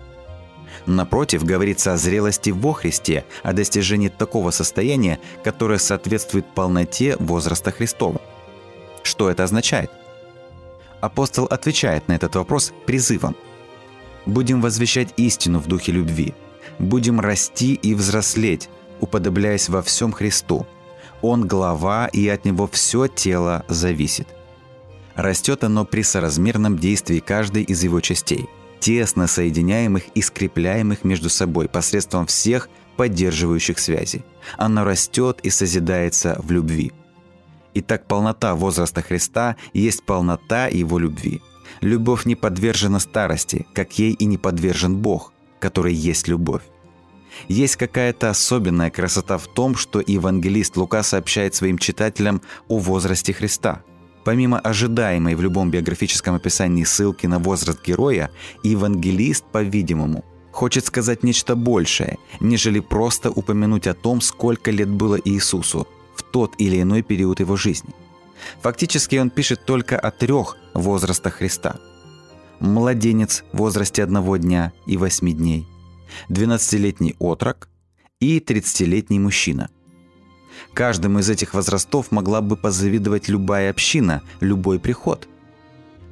Напротив, 0.86 1.44
говорится 1.44 1.94
о 1.94 1.98
зрелости 1.98 2.52
во 2.52 2.74
Христе, 2.74 3.26
о 3.42 3.54
достижении 3.54 4.10
такого 4.10 4.52
состояния, 4.52 5.20
которое 5.44 5.80
соответствует 5.80 6.46
полноте 6.46 7.18
возраста 7.18 7.72
Христова. 7.72 8.22
Что 9.04 9.30
это 9.30 9.44
означает? 9.44 9.92
Апостол 11.00 11.46
отвечает 11.46 12.08
на 12.08 12.14
этот 12.14 12.36
вопрос 12.36 12.74
призывом. 12.86 13.36
«Будем 14.26 14.62
возвещать 14.62 15.14
истину 15.18 15.60
в 15.60 15.68
духе 15.68 15.92
любви, 15.92 16.36
будем 16.78 17.20
расти 17.20 17.74
и 17.74 17.96
взрослеть, 17.96 18.70
уподобляясь 19.00 19.68
во 19.68 19.82
всем 19.82 20.12
Христу, 20.12 20.68
он 21.22 21.48
глава, 21.48 22.08
и 22.08 22.28
от 22.28 22.46
него 22.46 22.68
все 22.68 23.08
тело 23.08 23.64
зависит. 23.68 24.28
Растет 25.16 25.64
оно 25.64 25.86
при 25.86 26.04
соразмерном 26.04 26.78
действии 26.78 27.20
каждой 27.20 27.64
из 27.64 27.84
его 27.84 28.00
частей, 28.00 28.48
тесно 28.80 29.28
соединяемых 29.28 30.04
и 30.16 30.22
скрепляемых 30.22 31.04
между 31.04 31.30
собой 31.30 31.68
посредством 31.68 32.26
всех 32.26 32.70
поддерживающих 32.98 33.78
связей. 33.78 34.24
Оно 34.58 34.84
растет 34.84 35.40
и 35.44 35.50
созидается 35.50 36.40
в 36.42 36.52
любви. 36.52 36.92
Итак, 37.74 38.06
полнота 38.08 38.54
возраста 38.56 39.02
Христа 39.02 39.56
есть 39.74 40.04
полнота 40.04 40.68
Его 40.68 41.00
любви. 41.00 41.42
Любовь 41.80 42.26
не 42.26 42.36
подвержена 42.36 43.00
старости, 43.00 43.66
как 43.74 43.98
ей 43.98 44.12
и 44.14 44.26
не 44.26 44.38
подвержен 44.38 44.98
Бог, 44.98 45.32
который 45.60 45.94
есть 45.94 46.28
любовь. 46.28 46.64
Есть 47.48 47.78
какая-то 47.78 48.30
особенная 48.30 48.90
красота 48.90 49.38
в 49.38 49.48
том, 49.48 49.76
что 49.76 50.04
евангелист 50.06 50.76
Лука 50.76 51.02
сообщает 51.02 51.56
своим 51.56 51.78
читателям 51.78 52.42
о 52.68 52.78
возрасте 52.78 53.32
Христа. 53.32 53.84
Помимо 54.26 54.60
ожидаемой 54.60 55.36
в 55.36 55.42
любом 55.42 55.72
биографическом 55.72 56.36
описании 56.36 56.84
ссылки 56.84 57.26
на 57.26 57.40
возраст 57.40 57.84
героя, 57.84 58.30
евангелист, 58.64 59.46
по-видимому, 59.46 60.26
хочет 60.52 60.86
сказать 60.86 61.24
нечто 61.24 61.56
большее, 61.56 62.18
нежели 62.42 62.82
просто 62.82 63.32
упомянуть 63.32 63.88
о 63.88 63.94
том, 63.94 64.20
сколько 64.20 64.70
лет 64.70 64.90
было 64.90 65.18
Иисусу 65.24 65.88
в 66.16 66.24
тот 66.24 66.56
или 66.58 66.82
иной 66.82 67.02
период 67.02 67.40
его 67.40 67.56
жизни. 67.56 67.94
Фактически 68.62 69.18
он 69.18 69.30
пишет 69.30 69.66
только 69.66 70.00
о 70.00 70.12
трех 70.12 70.58
возрастах 70.74 71.36
Христа. 71.36 71.78
младенец 72.60 73.44
в 73.54 73.58
возрасте 73.58 74.04
одного 74.04 74.38
дня 74.38 74.72
и 74.86 74.98
восьми 74.98 75.34
дней, 75.34 75.68
12-летний 76.30 77.16
отрок 77.20 77.70
и 78.20 78.40
30-летний 78.40 79.20
мужчина. 79.20 79.70
Каждому 80.74 81.20
из 81.20 81.30
этих 81.30 81.54
возрастов 81.54 82.12
могла 82.12 82.42
бы 82.42 82.56
позавидовать 82.56 83.30
любая 83.30 83.70
община, 83.70 84.22
любой 84.40 84.80
приход. 84.80 85.28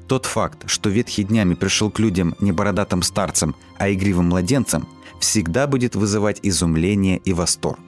Тот 0.07 0.25
факт, 0.25 0.63
что 0.65 0.89
ветхий 0.89 1.23
днями 1.23 1.53
пришел 1.53 1.91
к 1.91 1.99
людям 1.99 2.35
не 2.39 2.51
бородатым 2.51 3.03
старцам, 3.03 3.55
а 3.77 3.91
игривым 3.91 4.29
младенцам, 4.29 4.87
всегда 5.19 5.67
будет 5.67 5.95
вызывать 5.95 6.39
изумление 6.41 7.17
и 7.17 7.31
восторг. 7.31 7.79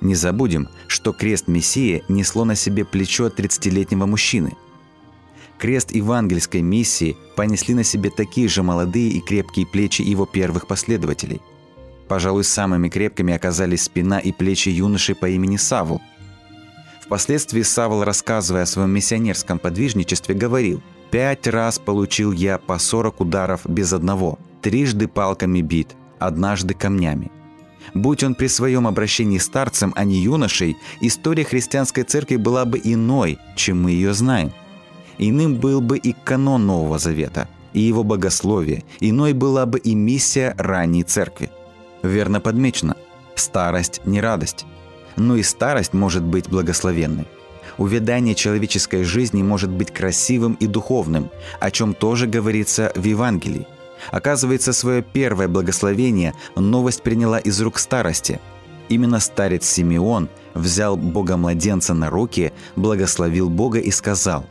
Не 0.00 0.14
забудем, 0.14 0.68
что 0.86 1.12
крест 1.12 1.48
Мессии 1.48 2.04
несло 2.08 2.44
на 2.44 2.54
себе 2.54 2.84
плечо 2.84 3.28
30-летнего 3.28 4.06
мужчины. 4.06 4.52
Крест 5.58 5.90
евангельской 5.90 6.62
миссии 6.62 7.16
понесли 7.34 7.74
на 7.74 7.82
себе 7.82 8.10
такие 8.10 8.48
же 8.48 8.62
молодые 8.62 9.10
и 9.10 9.20
крепкие 9.20 9.66
плечи 9.66 10.02
его 10.02 10.24
первых 10.24 10.68
последователей. 10.68 11.40
Пожалуй, 12.06 12.44
самыми 12.44 12.88
крепкими 12.88 13.34
оказались 13.34 13.82
спина 13.82 14.18
и 14.20 14.32
плечи 14.32 14.68
юноши 14.68 15.14
по 15.14 15.28
имени 15.28 15.56
Савл. 15.56 16.00
Впоследствии 17.04 17.62
Савл, 17.62 18.04
рассказывая 18.04 18.62
о 18.62 18.66
своем 18.66 18.90
миссионерском 18.90 19.58
подвижничестве, 19.58 20.34
говорил– 20.34 20.82
Пять 21.10 21.46
раз 21.46 21.78
получил 21.78 22.32
я 22.32 22.58
по 22.58 22.78
сорок 22.78 23.20
ударов 23.20 23.62
без 23.64 23.94
одного, 23.94 24.38
трижды 24.60 25.08
палками 25.08 25.62
бит, 25.62 25.96
однажды 26.18 26.74
камнями. 26.74 27.30
Будь 27.94 28.22
он 28.22 28.34
при 28.34 28.46
своем 28.48 28.86
обращении 28.86 29.38
старцем, 29.38 29.92
а 29.96 30.04
не 30.04 30.16
юношей, 30.16 30.76
история 31.00 31.44
христианской 31.44 32.04
церкви 32.04 32.36
была 32.36 32.64
бы 32.64 32.80
иной, 32.82 33.38
чем 33.56 33.82
мы 33.82 33.92
ее 33.92 34.12
знаем. 34.14 34.52
Иным 35.18 35.56
был 35.56 35.80
бы 35.80 35.98
и 35.98 36.14
канон 36.24 36.66
Нового 36.66 36.98
Завета, 36.98 37.48
и 37.72 37.80
его 37.80 38.04
богословие, 38.04 38.84
иной 39.00 39.32
была 39.32 39.66
бы 39.66 39.78
и 39.78 39.94
миссия 39.94 40.54
ранней 40.58 41.02
церкви. 41.02 41.50
Верно 42.02 42.40
подмечено, 42.40 42.96
старость 43.34 44.00
не 44.04 44.20
радость, 44.20 44.64
но 45.16 45.36
и 45.36 45.42
старость 45.42 45.92
может 45.92 46.22
быть 46.22 46.48
благословенной. 46.48 47.26
Увядание 47.76 48.34
человеческой 48.34 49.04
жизни 49.04 49.42
может 49.42 49.70
быть 49.70 49.92
красивым 49.92 50.54
и 50.54 50.66
духовным, 50.66 51.30
о 51.60 51.70
чем 51.70 51.94
тоже 51.94 52.26
говорится 52.26 52.92
в 52.94 53.04
Евангелии. 53.04 53.66
Оказывается, 54.10 54.72
свое 54.72 55.02
первое 55.02 55.48
благословение 55.48 56.34
новость 56.56 57.02
приняла 57.02 57.38
из 57.38 57.60
рук 57.60 57.78
старости. 57.78 58.40
Именно 58.88 59.20
старец 59.20 59.66
Симеон 59.66 60.28
взял 60.54 60.96
Бога-младенца 60.96 61.94
на 61.94 62.10
руки, 62.10 62.52
благословил 62.76 63.50
Бога 63.50 63.78
и 63.78 63.90
сказал 63.90 64.46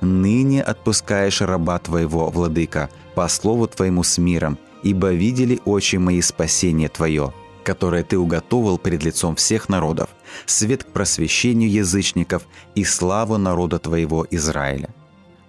«Ныне 0.00 0.62
отпускаешь 0.62 1.40
раба 1.40 1.78
твоего, 1.78 2.30
владыка, 2.30 2.90
по 3.14 3.28
слову 3.28 3.66
твоему 3.66 4.02
с 4.02 4.18
миром, 4.18 4.58
ибо 4.82 5.12
видели 5.12 5.60
очи 5.64 5.96
мои 5.96 6.20
спасение 6.20 6.88
твое» 6.88 7.32
которое 7.62 8.02
ты 8.02 8.18
уготовил 8.18 8.78
перед 8.78 9.04
лицом 9.04 9.36
всех 9.36 9.68
народов, 9.68 10.08
свет 10.46 10.84
к 10.84 10.88
просвещению 10.88 11.70
язычников 11.70 12.46
и 12.74 12.84
славу 12.84 13.36
народа 13.36 13.78
твоего 13.78 14.26
Израиля. 14.30 14.88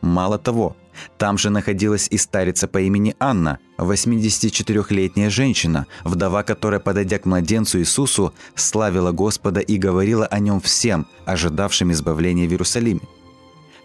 Мало 0.02 0.38
того, 0.38 0.76
там 1.18 1.38
же 1.38 1.50
находилась 1.50 2.08
и 2.10 2.18
старица 2.18 2.68
по 2.68 2.80
имени 2.80 3.16
Анна, 3.20 3.60
84-летняя 3.78 5.30
женщина, 5.30 5.88
вдова 6.04 6.44
которая, 6.44 6.80
подойдя 6.80 7.20
к 7.20 7.26
младенцу 7.26 7.80
Иисусу, 7.80 8.34
славила 8.56 9.12
Господа 9.12 9.60
и 9.60 9.78
говорила 9.78 10.26
о 10.26 10.40
нем 10.40 10.62
всем, 10.62 11.08
ожидавшим 11.26 11.92
избавления 11.92 12.48
в 12.48 12.52
Иерусалиме. 12.52 13.02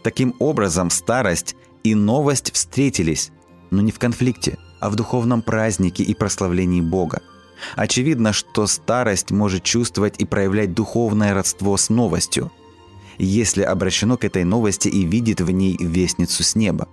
Таким 0.02 0.34
образом, 0.38 0.90
старость 0.90 1.56
и 1.82 1.94
новость 1.94 2.52
встретились, 2.52 3.30
но 3.70 3.82
не 3.82 3.92
в 3.92 3.98
конфликте, 3.98 4.58
а 4.80 4.90
в 4.90 4.96
духовном 4.96 5.42
празднике 5.42 6.02
и 6.02 6.14
прославлении 6.14 6.80
Бога– 6.80 7.22
Очевидно, 7.74 8.32
что 8.32 8.66
старость 8.66 9.30
может 9.30 9.62
чувствовать 9.62 10.16
и 10.18 10.24
проявлять 10.24 10.74
духовное 10.74 11.34
родство 11.34 11.76
с 11.76 11.88
новостью, 11.88 12.52
если 13.18 13.62
обращено 13.62 14.16
к 14.16 14.24
этой 14.24 14.44
новости 14.44 14.88
и 14.88 15.04
видит 15.04 15.40
в 15.40 15.50
ней 15.50 15.76
вестницу 15.78 16.42
с 16.42 16.54
неба. 16.54 16.88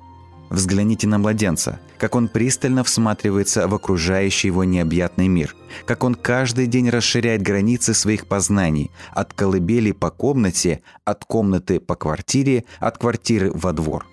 Взгляните 0.53 1.07
на 1.07 1.17
младенца, 1.17 1.79
как 1.97 2.13
он 2.13 2.27
пристально 2.27 2.83
всматривается 2.83 3.67
в 3.67 3.73
окружающий 3.73 4.49
его 4.49 4.63
необъятный 4.63 5.27
мир, 5.27 5.55
как 5.87 6.03
он 6.03 6.13
каждый 6.13 6.67
день 6.67 6.91
расширяет 6.91 7.41
границы 7.41 7.95
своих 7.95 8.27
познаний 8.27 8.91
от 9.13 9.33
колыбели 9.33 9.93
по 9.93 10.11
комнате, 10.11 10.83
от 11.05 11.25
комнаты 11.25 11.79
по 11.79 11.95
квартире, 11.95 12.65
от 12.79 12.99
квартиры 12.99 13.51
во 13.51 13.73
двор. 13.73 14.05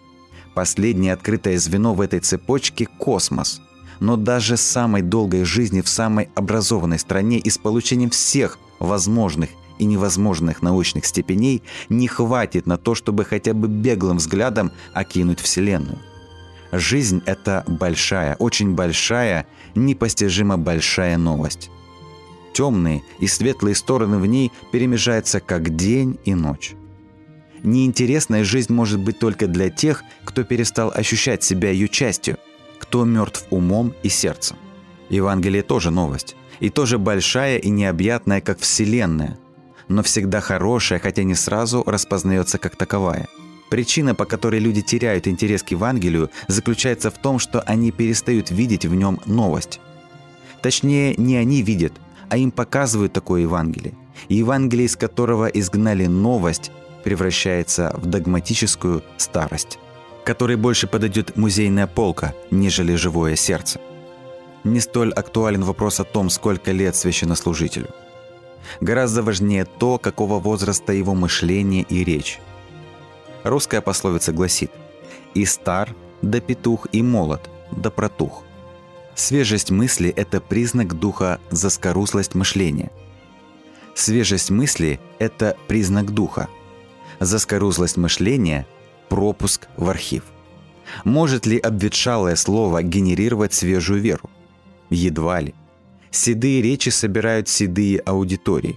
Последнее 0.55 1.13
открытое 1.13 1.59
звено 1.59 1.93
в 1.93 2.01
этой 2.01 2.21
цепочке– 2.21 2.87
космос– 2.99 3.61
но 4.01 4.17
даже 4.17 4.57
самой 4.57 5.03
долгой 5.03 5.45
жизни 5.45 5.83
в 5.83 5.89
самой 5.91 6.31
образованной 6.35 6.99
стране 6.99 7.39
и 7.39 7.51
с 7.51 7.59
получением 7.59 8.09
всех 8.09 8.59
возможных 8.79 9.51
и 9.79 9.85
невозможных 9.85 10.63
научных 10.63 11.05
степеней 11.05 11.63
не 11.91 12.09
хватит 12.09 12.67
на 12.67 12.79
то, 12.79 12.95
чтобы 12.95 13.27
хотя 13.27 13.53
бы 13.53 13.69
беглым 13.69 14.17
взглядом 14.17 14.73
окинуть 14.95 15.39
Вселенную. 15.39 15.99
Жизнь– 16.73 17.23
это 17.27 17.65
большая, 17.67 18.37
очень 18.37 18.75
большая, 18.75 19.47
непостижимо 19.75 20.57
большая 20.57 21.17
новость. 21.19 21.71
Темные 22.53 23.03
и 23.19 23.27
светлые 23.27 23.75
стороны 23.75 24.19
в 24.19 24.27
ней 24.27 24.53
перемежаются 24.73 25.41
как 25.41 25.75
день 25.77 26.19
и 26.25 26.35
ночь. 26.35 26.75
Неинтересная 27.63 28.45
жизнь 28.45 28.73
может 28.73 29.01
быть 29.01 29.19
только 29.19 29.47
для 29.47 29.71
тех, 29.71 30.03
кто 30.25 30.45
перестал 30.45 30.93
ощущать 30.95 31.43
себя 31.43 31.71
ее 31.71 31.89
частью– 31.89 32.39
кто 32.91 33.05
мертв 33.05 33.47
умом 33.51 33.95
и 34.03 34.09
сердцем. 34.09 34.57
Евангелие 35.11 35.63
тоже 35.63 35.93
новость. 35.93 36.35
И 36.59 36.71
тоже 36.71 36.99
большая 36.99 37.59
и 37.59 37.71
необъятная, 37.71 38.41
как 38.41 38.59
Вселенная. 38.59 39.39
Но 39.87 40.03
всегда 40.03 40.41
хорошая, 40.41 40.99
хотя 40.99 41.23
не 41.23 41.37
сразу 41.37 41.85
распознается 41.87 42.59
как 42.59 42.75
таковая. 42.75 43.29
Причина, 43.71 44.15
по 44.15 44.27
которой 44.27 44.61
люди 44.61 44.83
теряют 44.83 45.27
интерес 45.27 45.63
к 45.63 45.71
Евангелию, 45.71 46.31
заключается 46.49 47.11
в 47.11 47.19
том, 47.19 47.39
что 47.39 47.61
они 47.63 47.93
перестают 47.93 48.51
видеть 48.51 48.85
в 48.85 48.95
нем 48.95 49.21
новость. 49.25 49.81
Точнее, 50.61 51.15
не 51.17 51.37
они 51.37 51.63
видят, 51.63 51.93
а 52.29 52.37
им 52.37 52.51
показывают 52.51 53.13
такое 53.13 53.43
Евангелие. 53.43 53.95
И 54.29 54.35
Евангелие, 54.35 54.87
из 54.87 54.97
которого 54.97 55.47
изгнали 55.47 56.07
новость, 56.07 56.71
превращается 57.05 57.95
в 57.97 58.07
догматическую 58.07 59.03
старость 59.17 59.79
которой 60.25 60.57
больше 60.57 60.87
подойдет 60.87 61.37
музейная 61.37 61.87
полка, 61.87 62.35
нежели 62.51 62.95
живое 62.95 63.37
сердце. 63.37 63.81
Не 64.65 64.81
столь 64.81 65.13
актуален 65.13 65.63
вопрос 65.65 66.01
о 66.01 66.05
том, 66.05 66.31
сколько 66.31 66.73
лет 66.73 66.95
священнослужителю. 66.95 67.89
Гораздо 68.81 69.23
важнее 69.23 69.65
то, 69.65 69.99
какого 69.99 70.39
возраста 70.39 70.93
его 70.93 71.15
мышление 71.15 71.83
и 71.83 72.05
речь. 72.05 72.39
Русская 73.45 73.81
пословица 73.81 74.33
гласит 74.33 74.71
«И 75.35 75.45
стар, 75.45 75.95
да 76.23 76.41
петух, 76.41 76.87
и 76.93 77.03
молод, 77.03 77.49
да 77.71 77.91
протух». 77.91 78.43
Свежесть 79.15 79.71
мысли– 79.71 80.09
это 80.17 80.41
признак 80.41 80.99
духа 80.99 81.41
заскорузлость 81.51 82.35
мышления. 82.35 82.91
Свежесть 83.95 84.51
мысли– 84.51 85.01
это 85.19 85.57
признак 85.69 86.13
духа. 86.13 86.49
Заскорузлость 87.19 87.97
мышления– 87.97 88.67
пропуск 89.09 89.69
в 89.77 89.91
архив. 89.91 90.25
Может 91.05 91.47
ли 91.47 91.59
обветшалое 91.59 92.37
слово 92.37 92.83
генерировать 92.83 93.53
свежую 93.53 94.01
веру? 94.01 94.31
Едва 94.89 95.41
ли. 95.41 95.55
Седые 96.11 96.63
речи 96.63 96.89
собирают 96.89 97.49
седые 97.49 98.01
аудитории. 98.01 98.77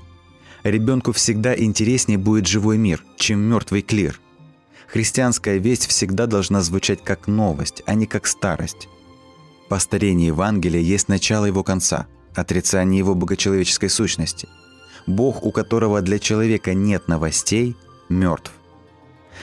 Ребенку 0.64 1.12
всегда 1.12 1.56
интереснее 1.58 2.18
будет 2.18 2.48
живой 2.48 2.78
мир, 2.78 3.04
чем 3.18 3.40
мертвый 3.40 3.82
клир. 3.82 4.20
Христианская 4.94 5.58
весть 5.58 5.88
всегда 5.88 6.28
должна 6.28 6.62
звучать 6.62 7.04
как 7.04 7.26
новость, 7.26 7.82
а 7.88 7.96
не 7.96 8.06
как 8.06 8.28
старость. 8.28 8.88
Постарение 9.68 10.28
Евангелия 10.28 10.82
есть 10.82 11.08
начало 11.08 11.46
его 11.46 11.64
конца, 11.64 12.06
отрицание 12.36 13.00
его 13.00 13.16
богочеловеческой 13.16 13.90
сущности. 13.90 14.48
Бог, 15.08 15.44
у 15.44 15.52
которого 15.52 16.04
для 16.04 16.20
человека 16.20 16.76
нет 16.76 17.08
новостей, 17.08 17.76
мертв. 18.08 18.52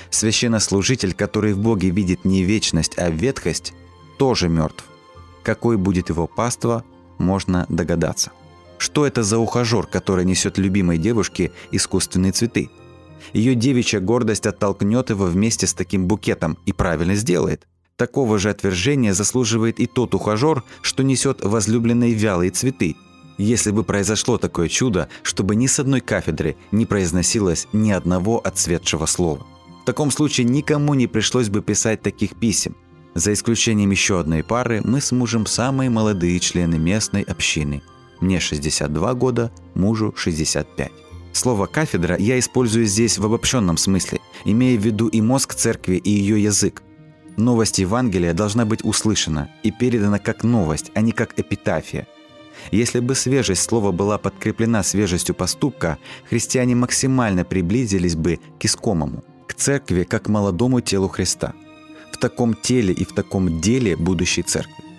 Священнослужитель, 0.08 1.14
который 1.14 1.52
в 1.52 1.58
Боге 1.58 1.90
видит 1.90 2.24
не 2.24 2.44
вечность, 2.44 2.96
а 2.96 3.10
ветхость, 3.10 3.74
тоже 4.20 4.48
мертв. 4.48 4.84
Какой 5.42 5.76
будет 5.76 6.10
его 6.10 6.28
паства, 6.28 6.84
можно 7.18 7.66
догадаться. 7.68 8.30
Что 8.78 9.04
это 9.04 9.24
за 9.24 9.38
ухажер, 9.38 9.88
который 9.88 10.24
несет 10.24 10.58
любимой 10.58 10.96
девушке 10.96 11.50
искусственные 11.72 12.30
цветы? 12.30 12.70
Ее 13.32 13.54
девичья 13.54 14.00
гордость 14.00 14.46
оттолкнет 14.46 15.10
его 15.10 15.24
вместе 15.24 15.66
с 15.66 15.74
таким 15.74 16.06
букетом 16.06 16.58
и 16.66 16.72
правильно 16.72 17.14
сделает. 17.14 17.66
Такого 17.96 18.38
же 18.38 18.48
отвержения 18.48 19.12
заслуживает 19.12 19.78
и 19.78 19.86
тот 19.86 20.14
ухажер, 20.14 20.62
что 20.80 21.02
несет 21.02 21.44
возлюбленные 21.44 22.14
вялые 22.14 22.50
цветы. 22.50 22.96
Если 23.36 23.70
бы 23.70 23.84
произошло 23.84 24.38
такое 24.38 24.68
чудо, 24.68 25.08
чтобы 25.22 25.54
ни 25.54 25.66
с 25.66 25.78
одной 25.78 26.00
кафедры 26.00 26.56
не 26.72 26.86
произносилось 26.86 27.68
ни 27.72 27.90
одного 27.90 28.38
отцветшего 28.38 29.06
слова. 29.06 29.46
В 29.82 29.84
таком 29.84 30.10
случае 30.10 30.46
никому 30.46 30.94
не 30.94 31.06
пришлось 31.06 31.48
бы 31.48 31.62
писать 31.62 32.02
таких 32.02 32.36
писем. 32.38 32.76
За 33.14 33.32
исключением 33.32 33.90
еще 33.90 34.20
одной 34.20 34.44
пары, 34.44 34.82
мы 34.84 35.00
с 35.00 35.10
мужем 35.10 35.46
самые 35.46 35.90
молодые 35.90 36.38
члены 36.38 36.78
местной 36.78 37.22
общины. 37.22 37.82
Мне 38.20 38.40
62 38.40 39.14
года, 39.14 39.50
мужу 39.74 40.14
65. 40.16 40.90
Слово 41.32 41.66
«кафедра» 41.66 42.16
я 42.18 42.38
использую 42.38 42.86
здесь 42.86 43.18
в 43.18 43.24
обобщенном 43.24 43.76
смысле, 43.76 44.20
имея 44.44 44.78
в 44.78 44.84
виду 44.84 45.08
и 45.08 45.20
мозг 45.20 45.54
церкви, 45.54 45.96
и 45.96 46.10
ее 46.10 46.42
язык. 46.42 46.82
Новость 47.36 47.78
Евангелия 47.78 48.34
должна 48.34 48.64
быть 48.66 48.84
услышана 48.84 49.48
и 49.62 49.70
передана 49.70 50.18
как 50.18 50.44
новость, 50.44 50.90
а 50.94 51.00
не 51.00 51.12
как 51.12 51.38
эпитафия. 51.38 52.06
Если 52.72 53.00
бы 53.00 53.14
свежесть 53.14 53.62
слова 53.62 53.92
была 53.92 54.18
подкреплена 54.18 54.82
свежестью 54.82 55.34
поступка, 55.34 55.98
христиане 56.28 56.74
максимально 56.74 57.44
приблизились 57.44 58.16
бы 58.16 58.38
к 58.58 58.64
искомому, 58.64 59.24
к 59.46 59.54
церкви 59.54 60.02
как 60.02 60.28
молодому 60.28 60.80
телу 60.80 61.08
Христа. 61.08 61.54
В 62.12 62.18
таком 62.18 62.54
теле 62.54 62.92
и 62.92 63.04
в 63.04 63.14
таком 63.14 63.60
деле 63.60 63.96
будущей 63.96 64.42
церкви. 64.42 64.89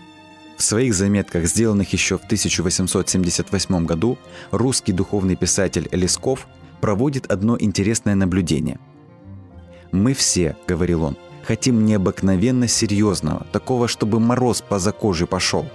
В 0.61 0.63
своих 0.63 0.93
заметках, 0.93 1.45
сделанных 1.45 1.91
еще 1.91 2.19
в 2.19 2.23
1878 2.25 3.83
году, 3.87 4.19
русский 4.51 4.91
духовный 4.91 5.35
писатель 5.35 5.89
Лесков 5.91 6.45
проводит 6.81 7.31
одно 7.31 7.57
интересное 7.59 8.13
наблюдение. 8.13 8.77
«Мы 9.91 10.13
все,— 10.13 10.55
говорил 10.67 11.03
он,— 11.03 11.17
хотим 11.47 11.83
необыкновенно 11.83 12.67
серьезного, 12.67 13.47
такого, 13.51 13.87
чтобы 13.87 14.19
мороз 14.19 14.61
по 14.61 14.79
кожи 14.91 15.25
пошел. 15.25 15.65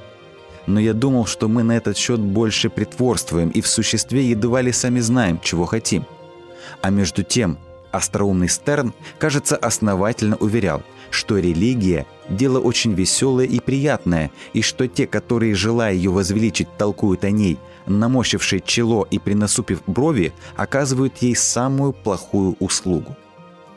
Но 0.68 0.78
я 0.78 0.92
думал, 0.92 1.26
что 1.26 1.48
мы 1.48 1.64
на 1.64 1.76
этот 1.76 1.96
счет 1.96 2.20
больше 2.20 2.70
притворствуем 2.70 3.48
и 3.48 3.62
в 3.62 3.66
существе 3.66 4.30
едва 4.30 4.60
ли 4.60 4.70
сами 4.70 5.00
знаем, 5.00 5.40
чего 5.42 5.66
хотим. 5.66 6.06
А 6.80 6.90
между 6.90 7.24
тем, 7.24 7.58
остроумный 7.90 8.48
Стерн, 8.48 8.94
кажется, 9.18 9.56
основательно 9.56 10.36
уверял, 10.36 10.84
что 11.10 11.38
религия– 11.38 12.06
дело 12.28 12.58
очень 12.58 12.92
веселое 12.92 13.46
и 13.46 13.60
приятное, 13.60 14.30
и 14.52 14.62
что 14.62 14.88
те, 14.88 15.06
которые, 15.06 15.54
желая 15.54 15.94
ее 15.94 16.10
возвеличить, 16.10 16.68
толкуют 16.76 17.24
о 17.24 17.30
ней, 17.30 17.58
намощившие 17.86 18.60
чело 18.64 19.06
и 19.10 19.18
принасупив 19.18 19.82
брови, 19.86 20.32
оказывают 20.56 21.16
ей 21.18 21.36
самую 21.36 21.92
плохую 21.92 22.56
услугу. 22.58 23.16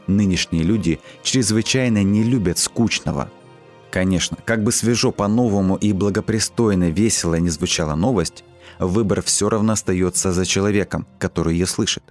Нынешние 0.08 0.64
люди 0.64 1.00
чрезвычайно 1.22 2.04
не 2.04 2.24
любят 2.24 2.58
скучного. 2.58 3.30
Конечно, 3.92 4.38
как 4.46 4.64
бы 4.64 4.72
свежо 4.72 5.12
по-новому 5.12 5.76
и 5.76 5.94
благопристойно 5.94 6.90
весело 6.90 7.36
не 7.36 7.50
звучала 7.50 7.96
новость, 7.96 8.44
выбор 8.80 9.22
все 9.22 9.50
равно 9.50 9.74
остается 9.74 10.32
за 10.32 10.46
человеком, 10.46 11.08
который 11.20 11.54
ее 11.54 11.66
слышит. 11.66 12.04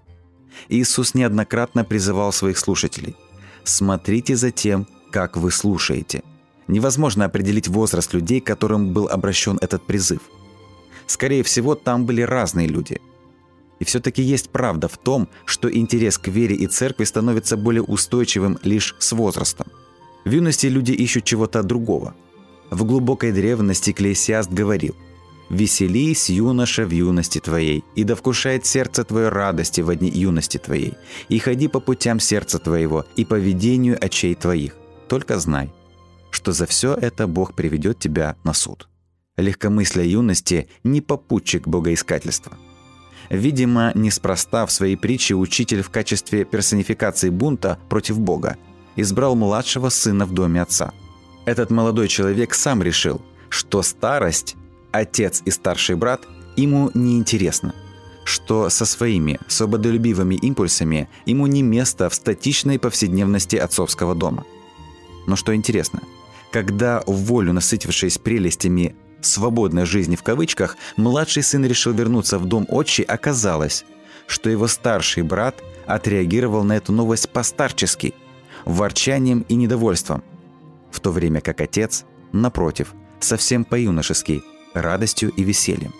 Иисус 0.69 1.15
неоднократно 1.15 1.85
призывал 1.85 2.33
своих 2.33 2.59
слушателей 2.59 3.17
«Смотрите 3.65 4.35
за 4.35 4.51
тем, 4.51 4.89
как 5.11 5.37
вы 5.37 5.51
слушаете». 5.51 6.23
Невозможно 6.67 7.25
определить 7.25 7.69
возраст 7.69 8.13
людей, 8.13 8.41
которым 8.41 8.93
был 8.93 9.09
обращен 9.09 9.59
этот 9.63 9.87
призыв. 9.87 10.21
Скорее 11.07 11.43
всего, 11.43 11.75
там 11.75 12.05
были 12.05 12.21
разные 12.21 12.69
люди. 12.69 13.01
И 13.79 13.85
все-таки 13.85 14.23
есть 14.23 14.51
правда 14.51 14.87
в 14.89 14.99
том, 14.99 15.29
что 15.47 15.73
интерес 15.73 16.19
к 16.19 16.29
вере 16.29 16.55
и 16.57 16.67
церкви 16.67 17.05
становится 17.05 17.57
более 17.57 17.83
устойчивым 17.83 18.59
лишь 18.63 18.95
с 18.99 19.13
возрастом. 19.13 19.69
В 20.27 20.31
юности 20.31 20.67
люди 20.67 20.93
ищут 20.93 21.25
чего-то 21.25 21.63
другого. 21.63 22.15
В 22.71 22.85
глубокой 22.85 23.33
древности 23.33 23.93
Клейсиаст 23.93 24.51
говорил– 24.51 24.95
«Веселись, 25.51 26.29
юноша, 26.29 26.85
в 26.85 26.91
юности 26.91 27.39
твоей, 27.39 27.83
и 27.95 28.05
да 28.05 28.15
вкушает 28.15 28.67
сердце 28.67 29.03
твое 29.05 29.31
радости 29.31 29.81
в 29.81 29.95
дни 29.95 30.11
юности 30.11 30.59
твоей, 30.59 30.95
и 31.31 31.39
ходи 31.39 31.69
по 31.69 31.81
путям 31.81 32.21
сердца 32.21 32.59
твоего 32.59 33.07
и 33.17 33.25
по 33.25 33.37
видению 33.37 33.97
очей 33.99 34.35
твоих. 34.35 34.77
Только 35.09 35.39
знай, 35.39 35.73
что 36.31 36.53
за 36.53 36.67
все 36.67 36.95
это 36.95 37.27
Бог 37.27 37.55
приведет 37.55 37.99
тебя 37.99 38.37
на 38.45 38.53
суд». 38.53 38.89
Легкомыслие 39.37 40.11
юности– 40.11 40.69
не 40.85 41.01
попутчик 41.01 41.69
богоискательства. 41.69 42.59
Видимо, 43.31 43.93
неспроста 43.95 44.67
в 44.67 44.73
своей 44.73 44.97
притче 44.97 45.35
учитель 45.35 45.83
в 45.83 45.91
качестве 45.91 46.45
персонификации 46.45 47.31
бунта 47.31 47.79
против 47.89 48.19
Бога 48.19 48.57
избрал 48.97 49.37
младшего 49.37 49.91
сына 49.91 50.27
в 50.27 50.33
доме 50.33 50.61
отца. 50.63 50.93
Этот 51.45 51.71
молодой 51.71 52.09
человек 52.09 52.55
сам 52.55 52.83
решил, 52.83 53.23
что 53.49 53.83
старость 53.83 54.57
отец 54.93 55.43
и 55.45 55.51
старший 55.51 55.95
брат 55.95 56.27
ему 56.57 56.91
не 56.95 57.17
интересно, 57.17 57.75
что 58.25 58.69
со 58.71 58.85
своими 58.85 59.39
свободолюбивыми 59.47 60.35
импульсами 60.35 61.09
ему 61.27 61.47
не 61.47 61.63
место 61.63 62.09
в 62.09 62.15
статичной 62.15 62.79
повседневности 62.79 63.57
отцовского 63.57 64.15
дома. 64.15 64.45
Но 65.29 65.37
что 65.37 65.55
интересно, 65.55 66.01
когда 66.51 67.03
волю 67.07 67.53
насытившись 67.53 68.17
прелестями 68.17 68.97
«свободной 69.21 69.85
жизни» 69.85 70.17
в 70.17 70.23
кавычках, 70.23 70.79
младший 70.97 71.43
сын 71.43 71.67
решил 71.67 71.93
вернуться 71.93 72.39
в 72.39 72.47
дом 72.47 72.67
отчи, 72.71 73.03
оказалось, 73.03 73.85
что 74.27 74.49
его 74.49 74.67
старший 74.69 75.23
брат 75.25 75.63
отреагировал 75.87 76.65
на 76.65 76.79
эту 76.79 76.93
новость 76.93 77.29
постарчески, 77.29 78.15
ворчанием 78.65 79.45
и 79.51 79.55
недовольством, 79.55 80.25
в 80.91 80.99
то 81.01 81.13
время 81.13 81.43
как 81.43 81.61
отец, 81.61 82.07
напротив, 82.33 82.95
совсем 83.21 83.67
по-юношески– 83.67 84.43
радостью 84.73 85.31
и 85.33 85.43
весельем. 85.43 85.93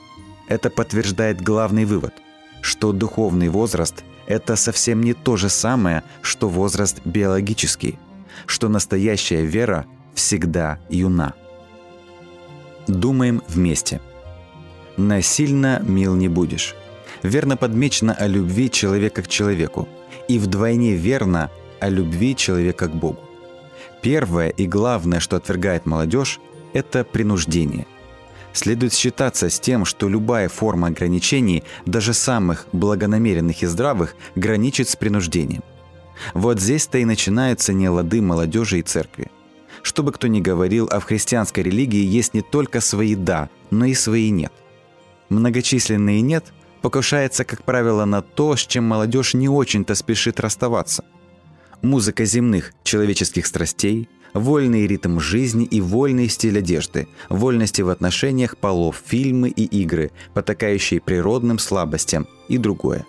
Это 0.49 0.71
подтверждает 0.71 1.43
главный 1.43 1.85
вывод, 1.85 2.15
что 2.63 2.93
духовный 2.93 3.51
возраст– 3.51 4.05
это 4.27 4.57
совсем 4.57 5.03
не 5.03 5.13
то 5.13 5.37
же 5.37 5.51
самое, 5.51 6.03
что 6.23 6.49
возраст 6.49 7.03
биологический, 7.05 7.99
что 8.47 8.69
настоящая 8.69 9.45
вера 9.45 9.87
всегда 10.15 10.79
юна. 10.89 11.35
Думаем 12.87 13.43
вместе. 13.49 14.01
Насильно 14.97 15.81
мил 15.85 16.15
не 16.15 16.29
будешь. 16.29 16.75
Верно 17.23 17.57
подмечено 17.57 18.15
о 18.15 18.27
любви 18.27 18.71
человека 18.71 19.23
к 19.23 19.29
человеку. 19.29 19.89
И 20.29 20.39
вдвойне 20.39 20.95
верно 20.95 21.51
о 21.81 21.89
любви 21.89 22.35
человека 22.37 22.89
к 22.89 22.95
Богу. 22.95 23.21
Первое 24.03 24.49
и 24.49 24.67
главное, 24.67 25.21
что 25.21 25.37
отвергает 25.37 25.87
молодежь, 25.87 26.41
это 26.73 27.05
принуждение– 27.05 27.87
Следует 28.53 28.93
считаться 28.93 29.51
с 29.51 29.61
тем, 29.61 29.85
что 29.85 30.09
любая 30.09 30.49
форма 30.49 30.89
ограничений, 30.89 31.63
даже 31.87 32.13
самых 32.13 32.67
благонамеренных 32.73 33.63
и 33.63 33.67
здравых, 33.67 34.17
граничит 34.35 34.89
с 34.89 34.97
принуждением. 34.97 35.63
Вот 36.35 36.61
здесь-то 36.61 36.99
и 36.99 37.05
начинаются 37.05 37.73
нелады 37.73 38.21
молодежи 38.23 38.79
и 38.79 38.83
церкви. 38.83 39.31
Что 39.83 40.03
бы 40.03 40.13
кто 40.13 40.27
ни 40.27 40.41
говорил, 40.41 40.89
а 40.91 41.01
в 41.01 41.05
христианской 41.05 41.63
религии 41.63 42.03
есть 42.03 42.35
не 42.35 42.43
только 42.43 42.81
свои 42.81 43.15
«да», 43.15 43.49
но 43.71 43.85
и 43.85 43.95
свои 43.95 44.31
«нет». 44.31 44.53
Многочисленные 45.29 46.21
«нет» 46.21 46.53
покушается, 46.83 47.45
как 47.45 47.65
правило, 47.65 48.05
на 48.05 48.23
то, 48.23 48.57
с 48.57 48.61
чем 48.61 48.85
молодежь 48.85 49.35
не 49.35 49.49
очень-то 49.49 49.95
спешит 49.95 50.41
расставаться. 50.41 51.05
Музыка 51.83 52.25
земных 52.25 52.73
человеческих 52.83 53.47
страстей– 53.47 54.09
вольный 54.35 54.87
ритм 54.87 55.19
жизни 55.19 55.65
и 55.65 55.81
вольный 55.81 56.29
стиль 56.29 56.59
одежды, 56.59 57.09
вольности 57.29 57.83
в 57.83 57.89
отношениях 57.89 58.57
полов, 58.57 59.03
фильмы 59.05 59.49
и 59.49 59.65
игры, 59.65 60.11
потакающие 60.35 61.01
природным 61.01 61.59
слабостям 61.59 62.27
и 62.49 62.59
другое. 62.59 63.05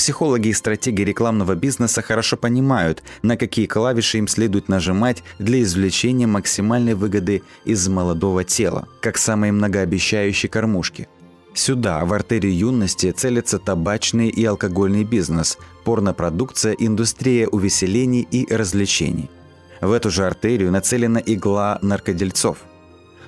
Психологи 0.00 0.48
и 0.48 0.54
стратеги 0.54 1.02
рекламного 1.02 1.54
бизнеса 1.54 2.00
хорошо 2.00 2.38
понимают, 2.38 3.02
на 3.20 3.36
какие 3.36 3.66
клавиши 3.66 4.16
им 4.16 4.28
следует 4.28 4.70
нажимать 4.70 5.22
для 5.38 5.60
извлечения 5.60 6.26
максимальной 6.26 6.94
выгоды 6.94 7.42
из 7.66 7.86
молодого 7.86 8.42
тела, 8.42 8.88
как 9.02 9.18
самой 9.18 9.50
многообещающей 9.50 10.48
кормушки. 10.48 11.06
Сюда, 11.52 12.02
в 12.06 12.14
артерию 12.14 12.56
юности, 12.56 13.10
целится 13.10 13.58
табачный 13.58 14.30
и 14.30 14.42
алкогольный 14.42 15.04
бизнес, 15.04 15.58
порнопродукция, 15.84 16.72
индустрия 16.72 17.46
увеселений 17.46 18.22
и 18.22 18.46
развлечений– 18.50 19.28
в 19.82 19.92
эту 19.92 20.08
же 20.10 20.26
артерию 20.26 20.72
нацелена 20.72 21.18
игла 21.18 21.78
наркодельцов. 21.82 22.56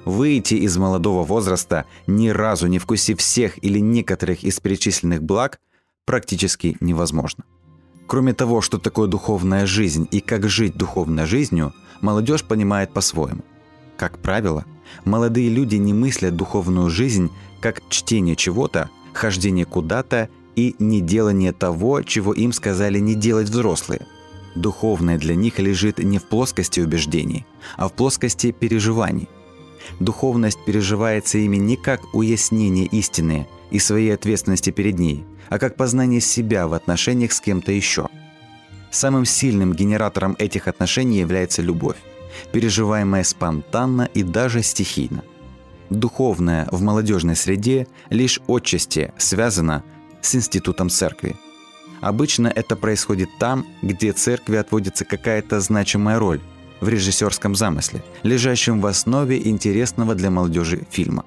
Выйти 0.06 0.54
из 0.54 0.78
молодого 0.78 1.22
возраста, 1.22 1.84
ни 2.06 2.30
разу 2.30 2.66
не 2.66 2.78
вкусив 2.78 3.18
всех 3.18 3.62
или 3.62 3.78
некоторых 3.78 4.42
из 4.42 4.58
перечисленных 4.58 5.22
благ, 5.22 5.60
практически 6.04 6.76
невозможно. 6.80 7.44
Кроме 8.06 8.34
того, 8.34 8.60
что 8.60 8.78
такое 8.78 9.08
духовная 9.08 9.66
жизнь 9.66 10.06
и 10.10 10.20
как 10.20 10.48
жить 10.48 10.76
духовной 10.76 11.26
жизнью, 11.26 11.72
молодежь 12.00 12.44
понимает 12.44 12.92
по-своему. 12.92 13.42
Как 13.96 14.18
правило, 14.18 14.64
молодые 15.04 15.48
люди 15.48 15.76
не 15.76 15.94
мыслят 15.94 16.36
духовную 16.36 16.90
жизнь 16.90 17.30
как 17.60 17.80
чтение 17.88 18.36
чего-то, 18.36 18.90
хождение 19.12 19.64
куда-то 19.64 20.28
и 20.56 20.74
неделание 20.78 21.52
того, 21.52 22.02
чего 22.02 22.32
им 22.32 22.52
сказали 22.52 22.98
не 22.98 23.14
делать 23.14 23.48
взрослые– 23.48 24.06
Духовное 24.54 25.18
для 25.18 25.34
них 25.34 25.58
лежит 25.58 25.98
не 25.98 26.18
в 26.18 26.24
плоскости 26.24 26.80
убеждений, 26.80 27.46
а 27.76 27.88
в 27.88 27.92
плоскости 27.92 28.52
переживаний. 28.52 29.28
Духовность 29.98 30.58
переживается 30.64 31.38
ими 31.38 31.56
не 31.56 31.76
как 31.76 32.14
уяснение 32.14 32.86
истины 32.86 33.48
и 33.72 33.78
своей 33.78 34.14
ответственности 34.14 34.70
перед 34.70 34.98
ней, 34.98 35.24
а 35.48 35.58
как 35.58 35.76
познание 35.76 36.20
себя 36.20 36.68
в 36.68 36.74
отношениях 36.74 37.32
с 37.32 37.40
кем-то 37.40 37.72
еще. 37.72 38.08
Самым 38.90 39.24
сильным 39.24 39.72
генератором 39.72 40.36
этих 40.38 40.68
отношений 40.68 41.18
является 41.18 41.62
любовь. 41.62 41.96
переживаемое 42.50 43.24
спонтанно 43.24 44.08
и 44.14 44.22
даже 44.22 44.62
стихийно. 44.62 45.22
Духовное 45.90 46.66
в 46.70 46.80
молодежной 46.80 47.36
среде 47.36 47.86
лишь 48.08 48.40
отчасти 48.46 49.12
связано 49.18 49.84
с 50.22 50.34
институтом 50.34 50.88
церкви. 50.88 51.36
Обычно 52.00 52.48
это 52.48 52.74
происходит 52.74 53.28
там, 53.38 53.66
где 53.82 54.12
церкви 54.12 54.56
отводится 54.56 55.04
какая-то 55.04 55.60
значимая 55.60 56.18
роль 56.18 56.40
в 56.80 56.88
режиссерском 56.88 57.54
замысле, 57.54 58.02
лежащем 58.22 58.80
в 58.80 58.86
основе 58.86 59.46
интересного 59.46 60.14
для 60.14 60.30
молодежи 60.30 60.86
фильма. 60.90 61.24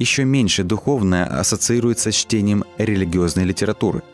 Еще 0.00 0.24
меньше 0.24 0.64
духовное 0.64 1.24
ассоциируется 1.24 2.10
с 2.10 2.16
чтением 2.16 2.64
религиозной 2.78 3.44
литературы– 3.44 4.02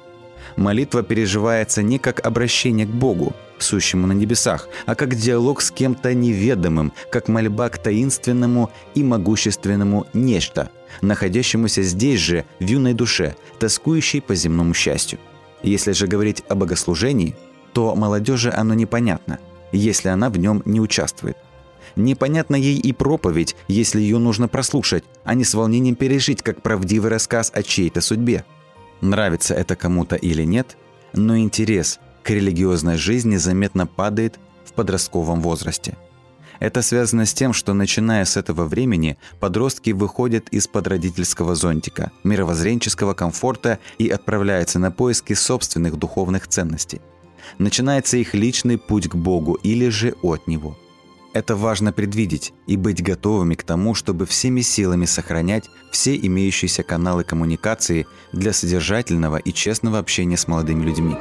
Молитва 0.56 1.02
переживается 1.02 1.82
не 1.82 1.98
как 1.98 2.24
обращение 2.24 2.86
к 2.86 2.90
Богу, 2.90 3.34
сущему 3.58 4.06
на 4.06 4.12
небесах, 4.12 4.68
а 4.86 4.94
как 4.94 5.14
диалог 5.14 5.60
с 5.60 5.70
кем-то 5.70 6.14
неведомым, 6.14 6.92
как 7.10 7.28
мольба 7.28 7.68
к 7.68 7.78
таинственному 7.78 8.70
и 8.94 9.02
могущественному 9.02 10.06
нечто, 10.14 10.70
находящемуся 11.02 11.82
здесь 11.82 12.20
же, 12.20 12.44
в 12.58 12.64
юной 12.64 12.94
душе, 12.94 13.36
тоскующей 13.58 14.22
по 14.22 14.34
земному 14.34 14.72
счастью. 14.72 15.18
Если 15.62 15.92
же 15.92 16.06
говорить 16.06 16.42
о 16.48 16.54
богослужении, 16.54 17.36
то 17.72 17.94
молодежи 17.94 18.50
оно 18.50 18.72
непонятно, 18.72 19.38
если 19.72 20.08
она 20.08 20.30
в 20.30 20.38
нем 20.38 20.62
не 20.64 20.80
участвует. 20.80 21.36
Непонятна 21.96 22.56
ей 22.56 22.78
и 22.78 22.92
проповедь, 22.92 23.56
если 23.68 24.00
ее 24.00 24.18
нужно 24.18 24.48
прослушать, 24.48 25.04
а 25.24 25.34
не 25.34 25.44
с 25.44 25.54
волнением 25.54 25.96
пережить, 25.96 26.42
как 26.42 26.62
правдивый 26.62 27.10
рассказ 27.10 27.50
о 27.54 27.62
чьей-то 27.62 28.00
судьбе– 28.00 28.44
Нравится 29.00 29.54
это 29.54 29.76
кому-то 29.76 30.16
или 30.16 30.42
нет, 30.42 30.76
но 31.12 31.38
интерес 31.38 32.00
к 32.22 32.30
религиозной 32.30 32.96
жизни 32.96 33.36
заметно 33.36 33.86
падает 33.86 34.38
в 34.64 34.72
подростковом 34.72 35.40
возрасте. 35.40 35.96
Это 36.58 36.80
связано 36.80 37.26
с 37.26 37.34
тем, 37.34 37.52
что 37.52 37.74
начиная 37.74 38.24
с 38.24 38.38
этого 38.38 38.64
времени 38.64 39.18
подростки 39.40 39.90
выходят 39.90 40.48
из-под 40.48 40.86
родительского 40.88 41.54
зонтика, 41.54 42.12
мировоззренческого 42.24 43.12
комфорта 43.12 43.78
и 43.98 44.08
отправляются 44.08 44.78
на 44.78 44.90
поиски 44.90 45.34
собственных 45.34 45.96
духовных 45.96 46.48
ценностей. 46.48 47.02
Начинается 47.58 48.16
их 48.16 48.32
личный 48.32 48.78
путь 48.78 49.08
к 49.08 49.14
Богу 49.14 49.54
или 49.62 49.88
же 49.90 50.14
от 50.22 50.46
Него– 50.46 50.78
это 51.36 51.54
важно 51.54 51.92
предвидеть 51.92 52.54
и 52.66 52.78
быть 52.78 53.02
готовыми 53.02 53.54
к 53.56 53.62
тому, 53.62 53.94
чтобы 53.94 54.24
всеми 54.24 54.62
силами 54.62 55.04
сохранять 55.04 55.68
все 55.90 56.16
имеющиеся 56.16 56.82
каналы 56.82 57.24
коммуникации 57.24 58.06
для 58.32 58.54
содержательного 58.54 59.36
и 59.36 59.52
честного 59.52 59.98
общения 59.98 60.38
с 60.38 60.48
молодыми 60.48 60.84
людьми. 60.84 61.14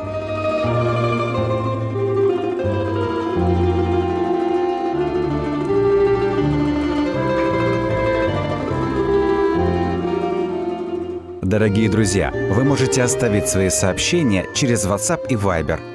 Дорогие 11.41 11.89
друзья, 11.89 12.32
вы 12.51 12.63
можете 12.63 13.04
оставить 13.04 13.49
свои 13.49 13.69
сообщения 13.69 14.47
через 14.56 14.86
WhatsApp 14.86 15.28
и 15.30 15.36
Viber– 15.36 15.80